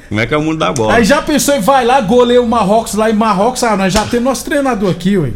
Como 0.10 0.20
é 0.20 0.26
que 0.26 0.34
é 0.34 0.38
o 0.38 0.42
mundo 0.42 0.58
da 0.58 0.74
bola? 0.74 0.96
Aí 0.96 1.04
já 1.04 1.22
pensou 1.22 1.56
e 1.56 1.60
vai 1.60 1.86
lá, 1.86 2.02
goleia 2.02 2.42
o 2.42 2.48
Marrocos 2.48 2.96
lá 2.96 3.08
em 3.08 3.14
Marrocos. 3.14 3.64
Ah, 3.64 3.78
nós 3.78 3.94
já 3.94 4.04
temos 4.06 4.24
nosso 4.26 4.46
treinador 4.46 4.90
aqui, 4.90 5.16
ué. 5.16 5.30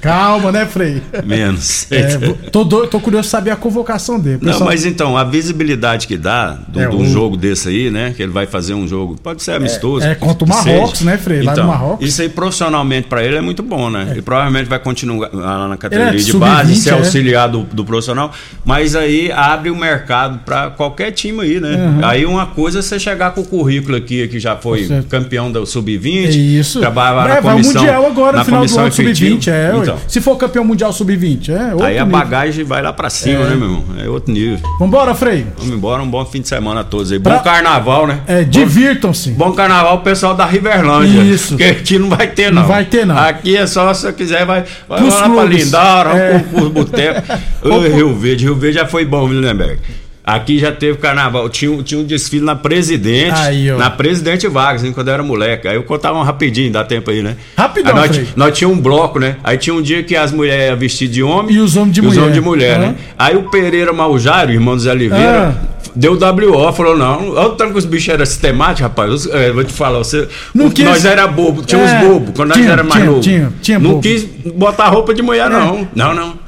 Calma, 0.00 0.50
né, 0.50 0.64
Frei? 0.66 1.02
Menos. 1.24 1.86
É, 1.90 2.16
tô, 2.50 2.64
tô 2.86 3.00
curioso 3.00 3.26
de 3.26 3.30
saber 3.30 3.50
a 3.50 3.56
convocação 3.56 4.18
dele. 4.18 4.38
Não, 4.40 4.52
Pessoal- 4.52 4.70
mas 4.70 4.84
então, 4.86 5.16
a 5.16 5.24
visibilidade 5.24 6.06
que 6.06 6.16
dá 6.16 6.56
de 6.68 6.80
É, 6.80 6.88
um 6.88 7.02
o- 7.02 7.06
jogo 7.06 7.36
desse 7.36 7.68
aí, 7.68 7.90
né? 7.90 8.12
Que 8.16 8.22
ele 8.22 8.32
vai 8.32 8.46
fazer 8.46 8.72
um 8.74 8.88
jogo, 8.88 9.16
pode 9.22 9.42
ser 9.42 9.52
amistoso. 9.52 10.06
é, 10.06 10.14
contra 10.14 10.44
o 10.44 10.48
Marrocos, 10.48 10.98
seja. 11.00 11.10
né, 11.10 11.18
Frei? 11.18 11.42
Lá 11.42 11.52
no 11.52 11.58
Então, 11.58 11.66
Marrocos. 11.66 12.08
Isso 12.08 12.22
aí 12.22 12.28
profissionalmente 12.28 13.08
pra 13.08 13.22
ele 13.22 13.36
é 13.36 13.40
muito 13.40 13.62
bom, 13.62 13.90
né? 13.90 14.08
Ele 14.10 14.22
provavelmente 14.22 14.68
vai 14.68 14.78
continuar 14.78 15.28
lá 15.32 15.68
na 15.68 15.76
categoria 15.76 16.12
é 16.12 16.16
de 16.16 16.22
sub-20, 16.24 16.38
base, 16.40 16.76
ser 16.76 16.90
é. 16.90 16.92
auxiliar 16.94 17.48
do, 17.48 17.62
do 17.64 17.84
profissional, 17.84 18.32
mas 18.64 18.96
aí 18.96 19.30
abre 19.32 19.70
o 19.70 19.76
mercado 19.76 20.38
pra 20.44 20.70
qualquer 20.70 21.10
time 21.12 21.40
aí, 21.42 21.60
né? 21.60 21.74
Uhum. 21.76 22.04
Aí 22.06 22.24
uma 22.24 22.46
coisa 22.46 22.78
é 22.78 22.82
você 22.82 22.98
chegar 22.98 23.32
com 23.32 23.42
o 23.42 23.44
currículo 23.44 23.96
aqui, 23.96 24.26
que 24.28 24.40
já 24.40 24.56
foi 24.56 24.88
campeão 25.10 25.52
do 25.52 25.66
sub-20, 25.66 26.26
É 26.26 26.30
isso. 26.30 26.80
trabalhava 26.80 27.28
é, 27.30 27.34
na 27.34 27.40
vai 27.40 27.52
o 27.52 27.56
comissão, 27.56 27.82
Mundial 27.82 28.06
agora, 28.06 28.32
na 28.32 28.38
no 28.38 28.44
final 28.46 28.60
do 28.60 28.62
comissão 28.64 28.82
ano, 28.84 28.92
sub-20. 28.92 29.10
efetiva. 29.48 29.73
É, 29.74 29.78
ué. 29.78 29.82
Então, 29.84 29.98
Se 30.08 30.20
for 30.20 30.36
campeão 30.36 30.64
mundial 30.64 30.92
sub-20, 30.92 31.48
é 31.50 31.84
aí 31.84 31.98
a 31.98 32.04
nível. 32.04 32.18
bagagem 32.18 32.64
vai 32.64 32.82
lá 32.82 32.92
pra 32.92 33.10
cima, 33.10 33.40
É. 33.44 33.48
né, 33.50 33.54
meu 33.56 33.64
irmão? 33.68 33.84
É 33.98 34.08
outro 34.08 34.32
nível. 34.32 34.58
Vambora, 34.78 35.14
Frei. 35.14 35.46
Vamos 35.58 35.74
embora, 35.74 36.02
um 36.02 36.08
bom 36.10 36.24
fim 36.24 36.40
de 36.40 36.48
semana 36.48 36.80
a 36.80 36.84
todos 36.84 37.12
aí. 37.12 37.18
Pra- 37.18 37.36
Bom 37.38 37.42
carnaval, 37.44 38.06
né? 38.06 38.20
É, 38.26 38.42
divirtam-se. 38.44 39.30
Bom 39.32 39.52
carnaval 39.52 39.96
pro 39.98 40.04
pessoal 40.04 40.34
da 40.34 40.46
Riverlândia. 40.46 41.20
Isso. 41.22 41.48
Porque 41.56 41.64
aqui 41.64 41.98
não 41.98 42.08
vai 42.08 42.26
ter, 42.28 42.52
não. 42.52 42.62
Não 42.62 42.68
vai 42.68 42.84
ter, 42.84 43.04
não. 43.06 43.16
Aqui 43.18 43.56
é 43.56 43.66
só 43.66 43.92
se 43.94 44.10
quiser, 44.12 44.44
vai, 44.46 44.64
vai 44.88 44.98
Pros 45.00 45.14
lá 45.14 45.20
pra 45.22 45.28
clubes. 45.30 45.64
Lindara, 45.64 46.10
É. 46.16 46.38
pro, 46.38 46.60
pro 46.60 46.70
boteco. 46.70 47.22
Rio 47.94 48.14
Verde, 48.14 48.44
Rio 48.44 48.54
Verde 48.56 48.78
já 48.78 48.86
foi 48.86 49.04
bom, 49.04 49.24
Willenberg. 49.24 49.78
Aqui 50.26 50.58
já 50.58 50.72
teve 50.72 50.96
carnaval. 50.96 51.50
Tinha, 51.50 51.70
um- 51.70 51.82
tinha 51.82 52.00
um 52.00 52.04
desfile 52.04 52.42
na 52.44 52.56
Presidente. 52.56 53.34
Aí, 53.38 53.70
ó. 53.70 53.76
na 53.76 53.90
Presidente 53.90 54.48
Vargas, 54.48 54.82
hein, 54.82 54.90
quando 54.92 55.08
eu 55.08 55.14
era 55.14 55.22
moleque. 55.22 55.68
Aí 55.68 55.76
eu 55.76 55.82
contava 55.82 56.18
um 56.18 56.22
rapidinho, 56.22 56.72
dá 56.72 56.82
tempo 56.82 57.10
aí, 57.10 57.22
né? 57.22 57.36
Rapidão, 57.56 57.94
Aí 57.96 58.08
nós, 58.08 58.20
nós 58.34 58.56
tínhamos 58.58 58.78
um 58.78 58.80
bloco, 58.82 59.18
né? 59.18 59.36
Aí 59.44 59.58
tinha 59.58 59.74
um 59.74 59.82
dia 59.82 60.02
que 60.02 60.16
as 60.16 60.32
mulheres 60.32 60.68
iam 60.68 60.76
vestir 60.78 61.08
de 61.08 61.22
homem 61.22 61.54
E 61.56 61.58
os 61.60 61.76
homens 61.76 61.92
de 61.94 62.00
os 62.00 62.06
mulher. 62.06 62.20
homens 62.22 62.34
de 62.34 62.40
mulher, 62.40 62.76
Aham. 62.78 62.86
né? 62.86 62.94
Aí 63.18 63.36
o 63.36 63.50
Pereira 63.50 63.92
Maljário, 63.92 64.54
irmão 64.54 64.74
do 64.76 64.80
Zé 64.80 64.92
Oliveira, 64.92 65.54
Ah. 65.62 65.88
deu 65.94 66.16
WO, 66.16 66.72
falou: 66.72 66.96
não, 66.96 67.32
olha 67.32 67.48
o 67.48 67.50
tanto 67.56 67.72
que 67.72 67.78
os 67.80 67.84
bichos 67.84 68.08
eram 68.14 68.24
sistemáticos, 68.24 68.80
rapaz. 68.80 69.10
Os- 69.12 69.26
é, 69.26 69.52
vou 69.52 69.62
te 69.62 69.74
falar, 69.74 69.98
você, 69.98 70.26
Não 70.54 70.68
o- 70.68 70.70
quis- 70.70 70.86
nós 70.86 71.04
era 71.04 71.26
bobo, 71.26 71.62
tinha 71.62 71.82
É, 71.82 71.84
uns 71.84 72.08
bobos, 72.08 72.30
quando 72.34 72.48
nós 72.48 72.56
tinha, 72.58 72.70
era 72.72 72.82
mais 72.82 72.94
tinha, 72.94 73.04
novo. 73.06 73.20
tinha, 73.20 73.52
tinha 73.60 73.78
não 73.78 73.90
bobo. 73.90 74.02
quis 74.02 74.24
botar 74.54 74.88
roupa 74.88 75.12
de 75.12 75.20
mulher, 75.20 75.50
não. 75.50 75.86
Não, 75.94 76.14
não. 76.14 76.44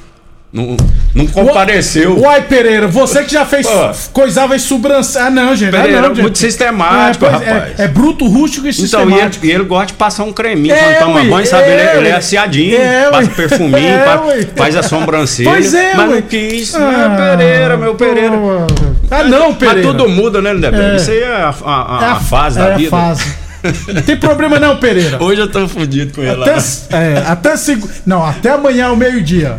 Não, 0.52 0.76
não 1.16 1.26
compareceu. 1.26 2.18
Uai, 2.20 2.42
Pereira, 2.42 2.86
você 2.86 3.24
que 3.24 3.32
já 3.32 3.44
fez 3.46 3.66
Pô. 3.66 3.90
coisava 4.12 4.54
em 4.54 4.58
sobrancelha. 4.58 5.24
Ah, 5.26 5.30
não, 5.30 5.56
gente. 5.56 5.70
Pereira 5.70 5.98
ah, 5.98 6.02
não, 6.02 6.06
é 6.10 6.14
gente. 6.14 6.22
muito 6.22 6.38
sistemático, 6.38 7.24
É, 7.24 7.30
pois 7.30 7.42
é, 7.42 7.52
rapaz. 7.52 7.80
É, 7.80 7.88
bruto, 7.88 8.26
rústico 8.28 8.66
e 8.66 8.70
Então, 8.70 8.70
e 8.70 8.88
sistemático. 8.88 9.44
ele, 9.44 9.52
e 9.52 9.54
ele 9.56 9.64
gosta 9.64 9.86
de 9.86 9.92
passar 9.94 10.24
um 10.24 10.32
creminho 10.32 10.74
É, 10.74 10.78
quando 10.94 10.98
toma 11.06 11.20
ué, 11.22 11.28
banho, 11.28 11.46
sabe? 11.46 11.64
Ele, 11.64 11.80
é, 11.80 11.96
ele 11.96 12.08
é 12.08 12.14
aciadinho, 12.16 12.76
É, 12.76 13.10
passa 13.10 13.30
perfuminho, 13.30 13.78
É, 13.78 14.18
ué. 14.26 14.46
faz 14.54 14.76
a 14.76 14.82
sobrancelha. 14.82 15.50
Pois 15.50 15.72
é, 15.74 15.94
mas 15.94 16.10
não 16.10 16.22
quis, 16.22 16.74
Ah, 16.74 16.78
meu 17.08 17.16
Pereira, 17.16 17.76
meu 17.76 17.94
Pereira. 17.94 18.36
Ah, 19.10 19.22
não, 19.24 19.54
Pereira. 19.54 19.82
Mas 19.88 19.96
tudo 19.98 20.08
muda, 20.08 20.42
né, 20.42 20.52
Lindeberg? 20.52 20.92
É. 20.92 20.96
Isso 20.96 21.10
aí 21.10 21.20
é 21.22 21.26
a, 21.28 21.54
a- 21.64 21.98
a- 21.98 22.04
É 22.04 22.10
a 22.10 22.16
fase 22.16 22.58
é 22.60 22.62
da 22.62 22.74
a 22.74 22.76
vida. 22.76 22.90
fase. 22.90 23.24
Não 23.92 24.02
tem 24.02 24.16
problema 24.16 24.60
não, 24.60 24.76
Pereira. 24.76 25.20
Hoje 25.20 25.40
eu 25.40 25.50
tô 25.50 25.66
fudido 25.66 26.12
com 26.14 26.22
ele 26.22 26.40
Até, 26.42 26.52
é, 26.90 27.24
até. 27.26 27.54
Não, 28.04 28.24
até 28.24 28.50
amanhã 28.50 28.88
ao 28.88 28.96
meio-dia. 28.96 29.56